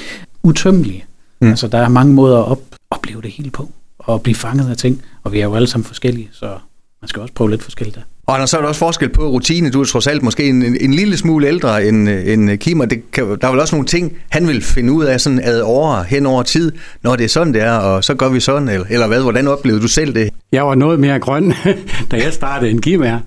Utømmelige. 0.42 1.04
Mm. 1.40 1.48
Altså, 1.48 1.68
der 1.68 1.78
er 1.78 1.88
mange 1.88 2.14
måder 2.14 2.38
at 2.38 2.44
op, 2.44 2.60
opleve 2.90 3.22
det 3.22 3.30
hele 3.30 3.50
på, 3.50 3.70
og 3.98 4.22
blive 4.22 4.34
fanget 4.34 4.70
af 4.70 4.76
ting, 4.76 5.02
og 5.24 5.32
vi 5.32 5.40
er 5.40 5.44
jo 5.44 5.54
alle 5.54 5.68
sammen 5.68 5.84
forskellige, 5.84 6.28
så 6.32 6.58
man 7.02 7.08
skal 7.08 7.22
også 7.22 7.34
prøve 7.34 7.50
lidt 7.50 7.62
forskelligt 7.62 7.96
der. 7.96 8.02
Og 8.26 8.48
så 8.48 8.56
er 8.56 8.60
der 8.60 8.68
også 8.68 8.78
forskel 8.78 9.08
på 9.08 9.28
rutine. 9.28 9.70
Du 9.70 9.80
er 9.80 9.84
trods 9.84 10.06
alt 10.06 10.22
måske 10.22 10.48
en, 10.48 10.76
en 10.80 10.94
lille 10.94 11.16
smule 11.16 11.46
ældre 11.46 11.86
end, 11.86 12.10
øh, 12.10 12.32
end 12.32 12.50
øh, 12.50 12.58
Kim, 12.58 12.80
og 12.80 12.90
det 12.90 13.12
kan, 13.12 13.24
der 13.40 13.46
er 13.46 13.50
vel 13.50 13.60
også 13.60 13.74
nogle 13.74 13.86
ting, 13.86 14.12
han 14.28 14.48
vil 14.48 14.62
finde 14.62 14.92
ud 14.92 15.04
af 15.04 15.20
sådan 15.20 15.40
ad 15.42 15.62
år 15.62 16.02
hen 16.02 16.26
over 16.26 16.42
tid, 16.42 16.72
når 17.02 17.16
det 17.16 17.24
er 17.24 17.28
sådan, 17.28 17.54
det 17.54 17.62
er, 17.62 17.72
og 17.72 18.04
så 18.04 18.14
gør 18.14 18.28
vi 18.28 18.40
sådan, 18.40 18.68
eller, 18.68 18.86
eller 18.90 19.06
hvad? 19.06 19.22
Hvordan 19.22 19.48
oplevede 19.48 19.82
du 19.82 19.88
selv 19.88 20.14
det? 20.14 20.30
Jeg 20.52 20.66
var 20.66 20.74
noget 20.74 21.00
mere 21.00 21.18
grøn, 21.18 21.54
da 22.10 22.16
jeg 22.16 22.32
startede 22.32 22.70
end 22.70 22.80
Kim 22.80 23.02
er. 23.02 23.18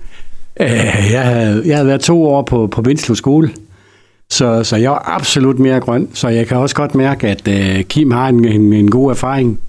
Øh, 0.60 0.70
jeg 1.12 1.22
havde, 1.22 1.62
jeg 1.66 1.76
havde 1.76 1.88
været 1.88 2.00
to 2.00 2.24
år 2.24 2.42
på, 2.42 2.66
på 2.66 2.82
Vindslev 2.82 3.16
skole, 3.16 3.50
så, 4.30 4.64
så 4.64 4.76
jeg 4.76 4.90
var 4.90 5.12
absolut 5.16 5.58
mere 5.58 5.80
grøn, 5.80 6.08
så 6.14 6.28
jeg 6.28 6.46
kan 6.46 6.56
også 6.56 6.74
godt 6.74 6.94
mærke, 6.94 7.28
at 7.28 7.48
Kim 7.88 8.10
har 8.10 8.28
en, 8.28 8.44
en, 8.44 8.72
en 8.72 8.90
god 8.90 9.10
erfaring 9.10 9.60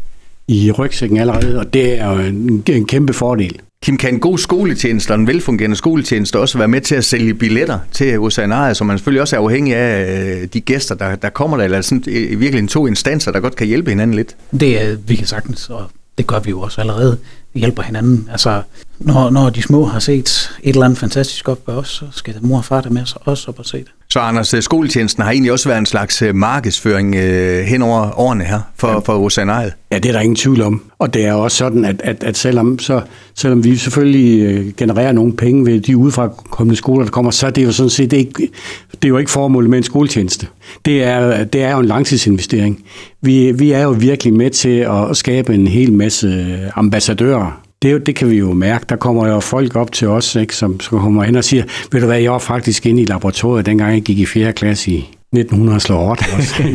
i 0.47 0.71
rygsækken 0.71 1.17
allerede, 1.17 1.59
og 1.59 1.73
det 1.73 1.99
er 1.99 2.11
jo 2.11 2.19
en, 2.19 2.63
en 2.69 2.85
kæmpe 2.85 3.13
fordel. 3.13 3.59
Kim, 3.85 3.97
kan 3.97 4.13
en 4.13 4.19
god 4.19 4.37
skoletjeneste 4.37 5.11
og 5.11 5.15
en 5.15 5.27
velfungerende 5.27 5.75
skoletjeneste 5.75 6.39
også 6.39 6.57
være 6.57 6.67
med 6.67 6.81
til 6.81 6.95
at 6.95 7.05
sælge 7.05 7.33
billetter 7.33 7.79
til 7.91 8.19
Oceanaria, 8.19 8.73
som 8.73 8.87
man 8.87 8.97
selvfølgelig 8.97 9.21
også 9.21 9.35
er 9.35 9.39
afhængig 9.39 9.75
af 9.75 10.17
øh, 10.41 10.47
de 10.53 10.61
gæster, 10.61 10.95
der, 10.95 11.15
der 11.15 11.29
kommer 11.29 11.57
der, 11.57 11.63
eller 11.63 11.81
sådan, 11.81 12.03
i 12.07 12.57
en 12.57 12.67
to 12.67 12.87
instanser, 12.87 13.31
der 13.31 13.39
godt 13.39 13.55
kan 13.55 13.67
hjælpe 13.67 13.89
hinanden 13.89 14.15
lidt? 14.15 14.35
Det 14.59 14.81
er, 14.81 14.95
vi 15.07 15.15
kan 15.15 15.27
sagtens, 15.27 15.69
og 15.69 15.89
det 16.17 16.27
gør 16.27 16.39
vi 16.39 16.49
jo 16.49 16.61
også 16.61 16.81
allerede. 16.81 17.17
Vi 17.53 17.59
hjælper 17.59 17.83
hinanden. 17.83 18.27
Altså, 18.31 18.61
når, 18.99 19.29
når 19.29 19.49
de 19.49 19.61
små 19.61 19.85
har 19.85 19.99
set 19.99 20.49
et 20.63 20.69
eller 20.69 20.85
andet 20.85 20.99
fantastisk 20.99 21.49
op 21.49 21.67
ved 21.67 21.75
os, 21.75 21.87
så 21.87 22.05
skal 22.11 22.35
mor 22.41 22.57
og 22.57 22.65
far 22.65 22.81
der 22.81 22.89
med 22.89 23.01
os 23.01 23.17
også 23.21 23.51
op 23.51 23.59
og 23.59 23.65
se 23.65 23.77
det. 23.77 23.91
Så 24.15 24.19
Anders, 24.19 24.53
øh, 24.53 24.61
skoletjenesten 24.61 25.23
har 25.23 25.31
egentlig 25.31 25.51
også 25.51 25.69
været 25.69 25.79
en 25.79 25.85
slags 25.85 26.21
øh, 26.21 26.35
markedsføring 26.35 27.15
øh, 27.15 27.63
hen 27.63 27.81
over 27.81 28.19
årene 28.19 28.43
her 28.43 28.59
for, 28.75 28.87
ja. 28.87 28.99
for 28.99 29.13
Oceanaret. 29.13 29.73
Ja, 29.91 29.97
det 29.97 30.09
er 30.09 30.13
der 30.13 30.19
ingen 30.19 30.35
tvivl 30.35 30.61
om. 30.61 30.81
Og 30.99 31.13
det 31.13 31.25
er 31.25 31.33
også 31.33 31.57
sådan, 31.57 31.85
at, 31.85 32.01
at, 32.03 32.23
at 32.23 32.37
selvom, 32.37 32.79
så, 32.79 33.01
selvom 33.35 33.63
vi 33.63 33.75
selvfølgelig 33.75 34.41
øh, 34.41 34.73
genererer 34.77 35.11
nogle 35.11 35.33
penge 35.33 35.65
ved 35.65 35.79
de 35.79 35.97
udefra 35.97 36.27
kommende 36.27 36.75
skoler, 36.75 37.03
der 37.03 37.11
kommer, 37.11 37.31
så 37.31 37.47
er 37.47 37.51
det 37.51 37.63
jo 37.63 37.71
sådan 37.71 37.89
set 37.89 38.13
ikke, 38.13 38.49
det 38.91 39.05
er 39.05 39.09
jo 39.09 39.17
ikke 39.17 39.31
formålet 39.31 39.69
med 39.69 39.77
en 39.77 39.83
skoletjeneste. 39.83 40.47
Det 40.85 41.03
er, 41.03 41.43
det 41.43 41.63
er 41.63 41.71
jo 41.71 41.79
en 41.79 41.85
langtidsinvestering. 41.85 42.83
Vi, 43.21 43.51
vi 43.51 43.71
er 43.71 43.81
jo 43.81 43.91
virkelig 43.91 44.33
med 44.33 44.49
til 44.49 44.79
at 44.79 45.17
skabe 45.17 45.53
en 45.53 45.67
hel 45.67 45.93
masse 45.93 46.57
ambassadører 46.75 47.64
det, 47.85 48.05
det 48.05 48.15
kan 48.15 48.29
vi 48.29 48.37
jo 48.37 48.53
mærke. 48.53 48.85
Der 48.89 48.95
kommer 48.95 49.27
jo 49.27 49.39
folk 49.39 49.75
op 49.75 49.91
til 49.91 50.07
os, 50.07 50.35
ikke, 50.35 50.55
som, 50.55 50.79
som 50.79 50.99
kommer 50.99 51.23
hen 51.23 51.35
og 51.35 51.43
siger, 51.43 51.63
ved 51.91 52.01
du 52.01 52.07
hvad, 52.07 52.19
jeg 52.19 52.31
var 52.31 52.39
faktisk 52.39 52.85
inde 52.85 53.01
i 53.01 53.05
laboratoriet, 53.05 53.65
dengang 53.65 53.93
jeg 53.93 54.01
gik 54.01 54.19
i 54.19 54.25
4. 54.25 54.53
klasse 54.53 54.91
i 54.91 55.09
1900 55.33 55.79
slår 55.79 56.05
hårdt. 56.05 56.23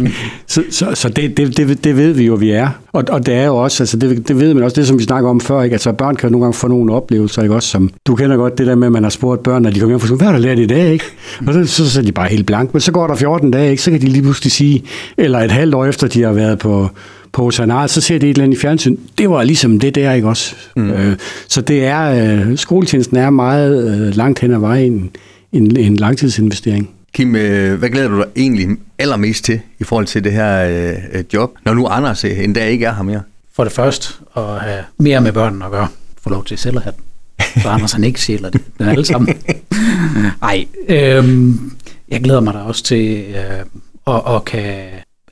så 0.52 0.62
så, 0.70 0.86
så 0.94 1.08
det, 1.08 1.36
det, 1.36 1.56
det, 1.56 1.84
det 1.84 1.96
ved 1.96 2.12
vi 2.12 2.26
jo, 2.26 2.34
vi 2.34 2.50
er. 2.50 2.68
Og, 2.92 3.04
og 3.08 3.26
det 3.26 3.34
er 3.34 3.44
jo 3.44 3.56
også, 3.56 3.82
altså 3.82 3.96
det, 3.96 4.28
det 4.28 4.40
ved 4.40 4.54
man 4.54 4.62
også, 4.64 4.80
det 4.80 4.86
som 4.86 4.98
vi 4.98 5.02
snakker 5.02 5.30
om 5.30 5.40
før, 5.40 5.62
ikke? 5.62 5.74
altså 5.74 5.92
børn 5.92 6.16
kan 6.16 6.28
jo 6.28 6.32
nogle 6.32 6.44
gange 6.44 6.54
få 6.54 6.68
nogle 6.68 6.92
oplevelser, 6.92 7.42
ikke? 7.42 7.54
også 7.54 7.68
som, 7.68 7.90
du 8.06 8.14
kender 8.14 8.36
godt 8.36 8.58
det 8.58 8.66
der 8.66 8.74
med, 8.74 8.86
at 8.86 8.92
man 8.92 9.02
har 9.02 9.10
spurgt 9.10 9.42
børn, 9.42 9.62
når 9.62 9.70
de 9.70 9.80
kommer 9.80 9.92
hjem 9.92 10.00
siger, 10.00 10.16
hvad 10.16 10.26
har 10.26 10.34
du 10.34 10.42
lært 10.42 10.58
i 10.58 10.66
dag, 10.66 10.92
ikke? 10.92 11.04
Og 11.46 11.54
så, 11.54 11.66
så, 11.66 11.90
så 11.90 12.00
er 12.00 12.04
de 12.04 12.12
bare 12.12 12.28
helt 12.28 12.46
blank, 12.46 12.74
men 12.74 12.80
så 12.80 12.92
går 12.92 13.06
der 13.06 13.14
14 13.14 13.50
dage, 13.50 13.70
ikke? 13.70 13.82
så 13.82 13.90
kan 13.90 14.00
de 14.00 14.06
lige 14.06 14.22
pludselig 14.22 14.52
sige, 14.52 14.82
eller 15.18 15.38
et 15.38 15.50
halvt 15.50 15.74
år 15.74 15.84
efter, 15.84 16.08
de 16.08 16.22
har 16.22 16.32
været 16.32 16.58
på, 16.58 16.90
på 17.32 17.50
Sanar, 17.50 17.86
så 17.86 18.00
ser 18.00 18.18
det 18.18 18.30
et 18.30 18.34
eller 18.34 18.44
andet 18.44 18.56
i 18.56 18.60
fjernsyn. 18.60 18.96
Det 19.18 19.30
var 19.30 19.42
ligesom 19.42 19.80
det 19.80 19.94
der, 19.94 20.12
ikke 20.12 20.28
også? 20.28 20.54
Mm. 20.76 20.90
Øh, 20.90 21.16
så 21.48 21.60
det 21.60 21.84
er, 21.84 22.40
øh, 22.40 22.58
skoletjenesten 22.58 23.16
er 23.16 23.30
meget 23.30 23.94
øh, 23.94 24.16
langt 24.16 24.38
hen 24.38 24.54
ad 24.54 24.58
vejen 24.58 25.10
en, 25.52 25.76
en 25.76 25.96
langtidsinvestering. 25.96 26.90
Kim, 27.14 27.30
hvad 27.30 27.90
glæder 27.90 28.08
du 28.08 28.16
dig 28.16 28.26
egentlig 28.36 28.68
allermest 28.98 29.44
til 29.44 29.60
i 29.78 29.84
forhold 29.84 30.06
til 30.06 30.24
det 30.24 30.32
her 30.32 30.64
øh, 31.12 31.24
job, 31.34 31.56
når 31.64 31.74
nu 31.74 31.86
Anders 31.86 32.24
en 32.24 32.52
dag 32.52 32.70
ikke 32.70 32.86
er 32.86 32.94
her 32.94 33.02
mere? 33.02 33.22
For 33.52 33.64
det 33.64 33.72
første 33.72 34.14
at 34.36 34.60
have 34.60 34.84
mere 34.98 35.20
med 35.20 35.32
børnene 35.32 35.64
at 35.64 35.70
gøre. 35.70 35.88
Få 36.22 36.30
lov 36.30 36.44
til 36.44 36.58
selv 36.58 36.76
at 36.76 36.82
have 36.82 36.92
den. 36.96 37.62
Så 37.62 37.68
Anders 37.68 37.92
han 37.92 38.04
ikke 38.04 38.20
sjæler 38.20 38.50
det. 38.50 38.60
Den 38.78 38.88
alle 38.88 39.04
sammen. 39.04 39.34
Nej, 40.42 40.66
øh, 40.88 41.48
jeg 42.08 42.20
glæder 42.22 42.40
mig 42.40 42.54
da 42.54 42.58
også 42.58 42.84
til 42.84 43.24
øh, 43.28 44.14
at, 44.14 44.34
at 44.34 44.44
kan 44.44 44.84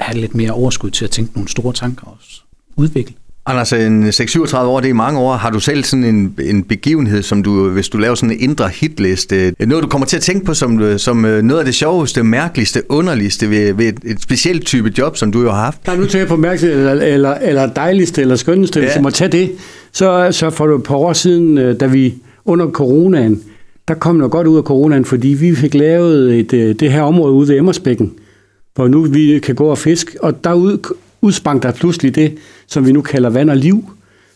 have 0.08 0.20
lidt 0.20 0.34
mere 0.34 0.50
overskud 0.50 0.90
til 0.90 1.04
at 1.04 1.10
tænke 1.10 1.32
nogle 1.34 1.48
store 1.48 1.72
tanker 1.72 2.16
også. 2.18 2.40
Udvikle. 2.76 3.14
Anders, 3.46 3.72
en 3.72 4.08
6-37 4.08 4.56
år, 4.56 4.80
det 4.80 4.90
er 4.90 4.94
mange 4.94 5.20
år. 5.20 5.36
Har 5.36 5.50
du 5.50 5.60
selv 5.60 5.84
sådan 5.84 6.04
en, 6.04 6.34
en 6.42 6.62
begivenhed, 6.62 7.22
som 7.22 7.42
du, 7.42 7.68
hvis 7.68 7.88
du 7.88 7.98
laver 7.98 8.14
sådan 8.14 8.30
en 8.30 8.40
indre 8.40 8.68
hitliste, 8.68 9.54
noget 9.60 9.82
du 9.84 9.88
kommer 9.88 10.06
til 10.06 10.16
at 10.16 10.22
tænke 10.22 10.46
på 10.46 10.54
som, 10.54 10.98
som 10.98 11.24
øh, 11.24 11.42
noget 11.42 11.58
af 11.58 11.64
det 11.64 11.74
sjoveste, 11.74 12.22
mærkeligste, 12.22 12.82
underligste 12.88 13.50
ved, 13.50 13.72
ved 13.74 13.86
et, 13.86 13.98
et 14.04 14.22
specielt 14.22 14.66
type 14.66 14.92
job, 14.98 15.16
som 15.16 15.32
du 15.32 15.42
jo 15.42 15.50
har 15.50 15.64
haft? 15.64 15.86
Nej, 15.86 15.96
nu 15.96 16.02
tænker 16.02 16.18
jeg 16.18 16.28
på 16.28 16.36
mærkeligste, 16.36 16.72
eller, 16.72 16.92
eller, 16.92 17.34
eller 17.34 17.66
dejligste, 17.66 18.20
eller 18.20 18.36
skønneste, 18.36 18.80
ja. 18.80 18.86
hvis 18.86 18.94
jeg 18.94 19.02
må 19.02 19.10
tage 19.10 19.32
det. 19.32 19.50
Så, 19.92 20.28
så 20.30 20.50
for 20.50 20.76
et 20.76 20.82
par 20.82 20.96
år 20.96 21.12
siden, 21.12 21.58
øh, 21.58 21.80
da 21.80 21.86
vi 21.86 22.14
under 22.44 22.70
coronaen, 22.70 23.42
der 23.88 23.94
kom 23.94 24.16
noget 24.16 24.30
godt 24.30 24.46
ud 24.46 24.56
af 24.56 24.62
coronaen, 24.62 25.04
fordi 25.04 25.28
vi 25.28 25.54
fik 25.54 25.74
lavet 25.74 26.38
et, 26.38 26.52
øh, 26.52 26.74
det 26.74 26.92
her 26.92 27.02
område 27.02 27.32
ude 27.32 27.48
ved 27.48 27.56
Emmersbækken, 27.56 28.12
hvor 28.78 28.88
nu 28.88 29.02
vi 29.02 29.38
kan 29.38 29.54
gå 29.54 29.66
og 29.66 29.78
fiske, 29.78 30.24
og 30.24 30.44
derud 30.44 30.94
udsprang 31.22 31.62
der 31.62 31.72
pludselig 31.72 32.14
det, 32.14 32.34
som 32.66 32.86
vi 32.86 32.92
nu 32.92 33.02
kalder 33.02 33.30
Vand 33.30 33.50
og 33.50 33.56
Liv, 33.56 33.90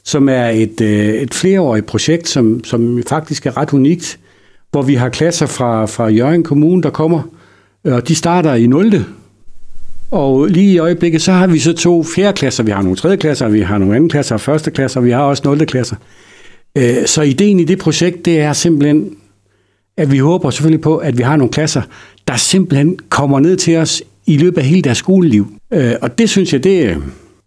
som 0.05 0.29
er 0.29 0.49
et, 0.49 0.81
øh, 0.81 1.15
et 1.15 1.35
flereårigt 1.35 1.87
projekt, 1.87 2.29
som, 2.29 2.65
som 2.65 3.03
faktisk 3.09 3.47
er 3.47 3.57
ret 3.57 3.73
unikt, 3.73 4.19
hvor 4.71 4.83
vi 4.83 4.95
har 4.95 5.09
klasser 5.09 5.47
fra, 5.47 5.87
fra 5.87 6.09
Jørgen 6.09 6.43
Kommune, 6.43 6.83
der 6.83 6.91
kommer, 6.91 7.23
og 7.85 8.09
de 8.09 8.15
starter 8.15 8.55
i 8.55 8.67
0. 8.67 9.05
Og 10.11 10.47
lige 10.47 10.73
i 10.73 10.79
øjeblikket, 10.79 11.23
så 11.23 11.33
har 11.33 11.47
vi 11.47 11.59
så 11.59 11.73
to 11.73 12.05
fjerde 12.05 12.37
klasser. 12.37 12.63
Vi 12.63 12.71
har 12.71 12.83
nogle 12.83 12.97
tredje 12.97 13.17
klasser, 13.17 13.49
vi 13.49 13.61
har 13.61 13.79
nogle 13.79 13.97
anden 13.97 14.11
klasser 14.11 14.37
første 14.37 14.71
klasser, 14.71 15.01
og 15.01 15.07
vi 15.07 15.11
har 15.11 15.23
også 15.23 15.43
0. 15.45 15.67
klasser. 15.67 15.97
Øh, 16.79 17.07
så 17.07 17.23
ideen 17.23 17.61
i 17.61 17.65
det 17.65 17.79
projekt, 17.79 18.25
det 18.25 18.41
er 18.41 18.53
simpelthen, 18.53 19.17
at 19.97 20.13
vi 20.13 20.19
håber 20.19 20.51
selvfølgelig 20.51 20.81
på, 20.81 20.97
at 20.97 21.19
vi 21.19 21.23
har 21.23 21.37
nogle 21.37 21.53
klasser, 21.53 21.83
der 22.29 22.37
simpelthen 22.37 22.99
kommer 23.09 23.41
ned 23.41 23.57
til 23.57 23.77
os 23.77 24.03
i 24.27 24.37
løbet 24.37 24.59
af 24.59 24.65
hele 24.65 24.83
deres 24.83 24.99
skoleliv. 24.99 25.47
Øh, 25.73 25.93
og 26.03 26.19
det 26.19 26.31
synes 26.31 26.53
jeg, 26.53 26.65
det, 26.65 26.97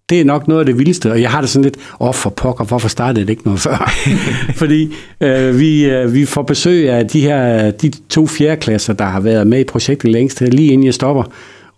det 0.10 0.22
er 0.22 0.26
nok 0.26 0.48
noget 0.48 0.60
af 0.60 0.66
det 0.66 0.78
vildeste, 0.80 1.12
og 1.12 1.22
jeg 1.22 1.30
har 1.32 1.42
det 1.42 1.50
sådan 1.50 1.64
lidt, 1.64 1.78
åh 2.00 2.08
oh, 2.08 2.14
for 2.14 2.30
pokker, 2.30 2.66
hvorfor 2.66 2.88
startede 2.88 3.26
det 3.26 3.30
ikke 3.30 3.44
noget 3.46 3.60
før? 3.60 3.94
Fordi 4.62 4.94
øh, 5.22 5.60
vi, 5.60 5.86
øh, 5.86 6.14
vi 6.14 6.26
får 6.26 6.42
besøg 6.42 6.90
af 6.90 7.08
de 7.08 7.22
her 7.22 7.72
de 7.72 7.92
to 8.10 8.28
fjerdeklasser, 8.28 8.94
der 8.94 9.06
har 9.06 9.20
været 9.20 9.48
med 9.48 9.60
i 9.60 9.64
projektet 9.64 10.12
længst, 10.12 10.42
lige 10.42 10.74
inden 10.74 10.86
jeg 10.86 10.94
stopper. 10.94 11.24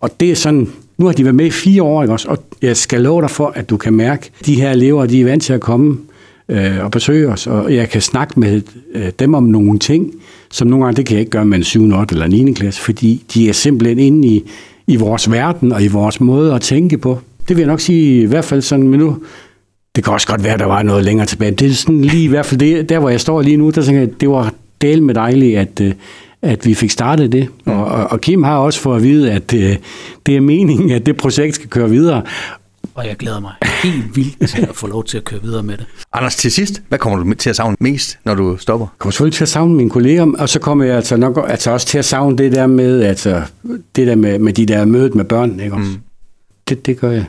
Og 0.00 0.20
det 0.20 0.30
er 0.30 0.34
sådan, 0.34 0.68
nu 0.98 1.06
har 1.06 1.12
de 1.12 1.24
været 1.24 1.34
med 1.34 1.46
i 1.46 1.50
fire 1.50 1.82
år, 1.82 2.02
ikke 2.02 2.12
også? 2.12 2.28
og 2.28 2.38
jeg 2.62 2.76
skal 2.76 3.00
love 3.00 3.22
dig 3.22 3.30
for, 3.30 3.52
at 3.54 3.70
du 3.70 3.76
kan 3.76 3.94
mærke, 3.94 4.30
at 4.40 4.46
de 4.46 4.54
her 4.54 4.70
elever, 4.70 5.06
de 5.06 5.20
er 5.20 5.24
vant 5.24 5.42
til 5.42 5.52
at 5.52 5.60
komme 5.60 5.98
øh, 6.48 6.84
og 6.84 6.90
besøge 6.90 7.28
os, 7.28 7.46
og 7.46 7.74
jeg 7.74 7.88
kan 7.88 8.00
snakke 8.00 8.40
med 8.40 8.62
øh, 8.94 9.10
dem 9.18 9.34
om 9.34 9.42
nogle 9.42 9.78
ting, 9.78 10.14
som 10.50 10.68
nogle 10.68 10.84
gange, 10.84 10.96
det 10.96 11.06
kan 11.06 11.14
jeg 11.14 11.20
ikke 11.20 11.30
gøre 11.30 11.44
med 11.44 11.58
en 11.58 11.64
7. 11.64 11.92
8. 11.94 12.14
eller 12.14 12.26
9. 12.26 12.52
klasse, 12.52 12.80
fordi 12.80 13.24
de 13.34 13.48
er 13.48 13.52
simpelthen 13.52 13.98
inde 13.98 14.28
i, 14.28 14.50
i 14.88 14.96
vores 14.96 15.30
verden 15.30 15.72
og 15.72 15.82
i 15.82 15.88
vores 15.88 16.20
måde 16.20 16.54
at 16.54 16.60
tænke 16.60 16.98
på. 16.98 17.18
Det 17.48 17.56
vil 17.56 17.62
jeg 17.62 17.66
nok 17.66 17.80
sige 17.80 18.22
i 18.22 18.26
hvert 18.26 18.44
fald 18.44 18.62
sådan, 18.62 18.88
men 18.88 19.00
nu, 19.00 19.18
det 19.96 20.04
kan 20.04 20.12
også 20.12 20.26
godt 20.26 20.44
være, 20.44 20.58
der 20.58 20.64
var 20.64 20.82
noget 20.82 21.04
længere 21.04 21.26
tilbage. 21.26 21.50
Det 21.50 21.70
er 21.70 21.74
sådan 21.74 22.02
lige 22.02 22.24
i 22.24 22.28
hvert 22.28 22.46
fald 22.46 22.60
det, 22.60 22.88
der, 22.88 22.98
hvor 22.98 23.08
jeg 23.08 23.20
står 23.20 23.42
lige 23.42 23.56
nu, 23.56 23.70
der 23.70 23.82
tænker 23.82 24.00
jeg, 24.00 24.20
det 24.20 24.28
var 24.28 24.52
del 24.80 25.02
med 25.02 25.14
dejligt, 25.14 25.58
at, 25.58 25.80
øh, 25.80 25.92
at 26.42 26.66
vi 26.66 26.74
fik 26.74 26.90
startet 26.90 27.32
det. 27.32 27.48
Og, 27.64 27.84
og 27.84 28.20
Kim 28.20 28.42
har 28.42 28.56
også 28.56 28.80
fået 28.80 28.96
at 28.96 29.02
vide, 29.02 29.32
at 29.32 29.50
det, 29.50 29.70
øh, 29.70 29.76
det 30.26 30.36
er 30.36 30.40
meningen, 30.40 30.90
at 30.90 31.06
det 31.06 31.16
projekt 31.16 31.54
skal 31.54 31.70
køre 31.70 31.90
videre 31.90 32.22
og 32.98 33.06
jeg 33.06 33.16
glæder 33.16 33.40
mig 33.40 33.52
helt 33.82 34.16
vildt 34.16 34.48
til 34.48 34.62
at 34.62 34.76
få 34.76 34.86
lov 34.86 35.04
til 35.04 35.18
at 35.18 35.24
køre 35.24 35.42
videre 35.42 35.62
med 35.62 35.76
det. 35.76 35.86
Anders, 36.12 36.36
til 36.36 36.52
sidst, 36.52 36.82
hvad 36.88 36.98
kommer 36.98 37.18
du 37.24 37.34
til 37.34 37.50
at 37.50 37.56
savne 37.56 37.76
mest, 37.80 38.18
når 38.24 38.34
du 38.34 38.56
stopper? 38.56 38.86
Jeg 38.86 38.98
kommer 38.98 39.12
selvfølgelig 39.12 39.36
til 39.36 39.44
at 39.44 39.48
savne 39.48 39.74
mine 39.74 39.90
kolleger, 39.90 40.32
og 40.38 40.48
så 40.48 40.60
kommer 40.60 40.84
jeg 40.84 40.96
altså 40.96 41.16
nok 41.16 41.44
altså 41.48 41.70
også 41.70 41.86
til 41.86 41.98
at 41.98 42.04
savne 42.04 42.38
det 42.38 42.52
der 42.52 42.66
med, 42.66 43.02
altså, 43.02 43.42
det 43.96 44.06
der 44.06 44.14
med, 44.14 44.38
med 44.38 44.52
de 44.52 44.66
der 44.66 44.84
mødet 44.84 45.14
med 45.14 45.24
børn, 45.24 45.60
ikke 45.60 45.74
også? 45.74 45.90
Mm. 45.90 45.98
Det, 46.68 46.86
det 46.86 47.00
gør 47.00 47.10
jeg. 47.10 47.24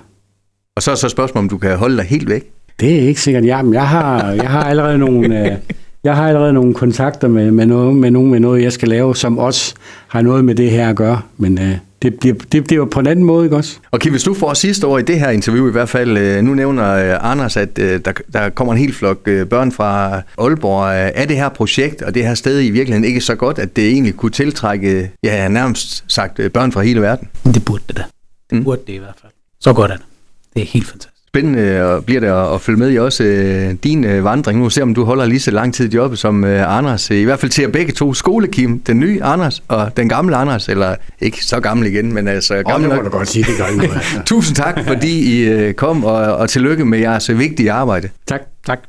Og 0.75 0.83
så 0.83 0.91
er 0.91 0.95
så 0.95 1.09
spørgsmålet, 1.09 1.45
om 1.45 1.49
du 1.49 1.57
kan 1.57 1.77
holde 1.77 1.97
dig 1.97 2.05
helt 2.05 2.29
væk? 2.29 2.43
Det 2.79 2.95
er 2.95 3.07
ikke 3.07 3.21
sikkert. 3.21 3.45
Jamen, 3.45 3.73
jeg 3.73 3.87
har, 3.87 4.31
jeg 4.31 4.49
har 4.49 4.63
allerede 4.63 4.97
nogle... 4.97 5.51
Øh, 5.51 5.57
jeg 6.03 6.15
har 6.15 6.27
allerede 6.27 6.53
nogle 6.53 6.73
kontakter 6.73 7.27
med, 7.27 7.51
med, 7.51 7.65
noget, 7.65 7.95
med 7.95 8.11
nogen 8.11 8.31
med 8.31 8.39
noget, 8.39 8.63
jeg 8.63 8.73
skal 8.73 8.87
lave, 8.89 9.15
som 9.15 9.39
også 9.39 9.73
har 10.07 10.21
noget 10.21 10.45
med 10.45 10.55
det 10.55 10.71
her 10.71 10.89
at 10.89 10.95
gøre. 10.95 11.21
Men 11.37 11.59
øh, 11.59 11.77
det, 12.01 12.23
det, 12.23 12.69
det, 12.69 12.79
var 12.79 12.85
på 12.85 12.99
en 12.99 13.07
anden 13.07 13.25
måde, 13.25 13.45
ikke 13.45 13.55
også? 13.55 13.77
Og 13.91 13.99
Kim, 13.99 14.11
hvis 14.11 14.23
du 14.23 14.33
får 14.33 14.53
sidste 14.53 14.87
år 14.87 14.97
i 14.97 15.01
det 15.01 15.19
her 15.19 15.29
interview 15.29 15.67
i 15.67 15.71
hvert 15.71 15.89
fald, 15.89 16.17
øh, 16.17 16.41
nu 16.43 16.53
nævner 16.53 16.93
øh, 16.93 17.31
Anders, 17.31 17.57
at 17.57 17.79
øh, 17.79 17.99
der, 18.05 18.11
der 18.33 18.49
kommer 18.49 18.73
en 18.73 18.79
hel 18.79 18.93
flok 18.93 19.23
børn 19.23 19.71
fra 19.71 20.21
Aalborg. 20.37 21.11
Er 21.15 21.25
det 21.25 21.35
her 21.35 21.49
projekt 21.49 22.01
og 22.01 22.15
det 22.15 22.25
her 22.25 22.33
sted 22.33 22.61
i 22.61 22.69
virkeligheden 22.69 23.03
ikke 23.03 23.21
så 23.21 23.35
godt, 23.35 23.59
at 23.59 23.75
det 23.75 23.87
egentlig 23.87 24.15
kunne 24.15 24.31
tiltrække, 24.31 25.11
ja, 25.23 25.47
nærmest 25.47 26.03
sagt, 26.07 26.39
børn 26.53 26.71
fra 26.71 26.81
hele 26.81 27.01
verden? 27.01 27.27
Det 27.43 27.65
burde 27.65 27.83
det 27.87 27.97
da. 27.97 28.03
Det 28.49 28.57
mm. 28.57 28.63
burde 28.63 28.81
det 28.87 28.93
i 28.93 28.97
hvert 28.97 29.15
fald. 29.21 29.31
Så 29.59 29.73
godt 29.73 29.91
er 29.91 29.95
det. 29.95 30.05
Det 30.53 30.61
er 30.61 30.65
helt 30.65 30.87
fantastisk. 30.87 31.18
Spændende 31.29 32.01
bliver 32.05 32.21
det 32.21 32.55
at 32.55 32.61
følge 32.61 32.79
med 32.79 32.91
i 32.91 32.97
også 32.97 33.23
øh, 33.23 33.75
din 33.83 34.03
øh, 34.03 34.23
vandring. 34.23 34.59
Nu 34.59 34.69
ser 34.69 34.81
om 34.81 34.93
du 34.93 35.03
holder 35.05 35.25
lige 35.25 35.39
så 35.39 35.51
lang 35.51 35.73
tid 35.73 35.93
i 35.93 35.95
jobbet 35.95 36.19
som 36.19 36.43
øh, 36.43 36.77
Anders. 36.77 37.09
I 37.09 37.23
hvert 37.23 37.39
fald 37.39 37.51
til 37.51 37.63
at 37.63 37.71
begge 37.71 37.91
to 37.93 38.13
skolekim. 38.13 38.79
Den 38.79 38.99
nye 38.99 39.23
Anders 39.23 39.63
og 39.67 39.97
den 39.97 40.09
gamle 40.09 40.35
Anders. 40.35 40.69
Eller 40.69 40.95
ikke 41.19 41.45
så 41.45 41.59
gammel 41.59 41.87
igen, 41.87 42.13
men 42.13 42.27
altså 42.27 42.53
oh, 42.57 42.63
gammel 42.63 42.89
nok. 42.89 43.11
godt 43.11 43.27
sige, 43.27 43.43
det 43.43 43.57
gør 43.57 43.65
Tusind 44.25 44.55
tak, 44.55 44.79
fordi 44.87 45.13
I 45.47 45.71
kom, 45.73 46.03
og, 46.03 46.15
og 46.15 46.49
tillykke 46.49 46.85
med 46.85 46.99
jeres 46.99 47.29
vigtige 47.37 47.71
arbejde. 47.71 48.09
Tak, 48.27 48.41
tak. 48.65 48.79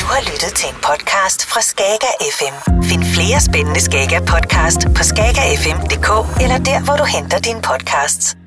Du 0.00 0.04
har 0.06 0.20
lyttet 0.20 0.52
til 0.54 0.68
en 0.68 0.76
podcast 0.82 1.46
fra 1.46 1.60
Skager 1.60 2.14
FM. 2.38 2.82
Find 2.82 3.04
flere 3.04 3.40
spændende 3.40 3.80
Skager 3.80 4.20
podcast 4.20 4.80
på 4.96 5.02
skagerfm.dk 5.02 6.40
eller 6.42 6.58
der, 6.58 6.84
hvor 6.84 6.96
du 6.96 7.04
henter 7.04 7.38
dine 7.38 7.60
podcasts. 7.62 8.43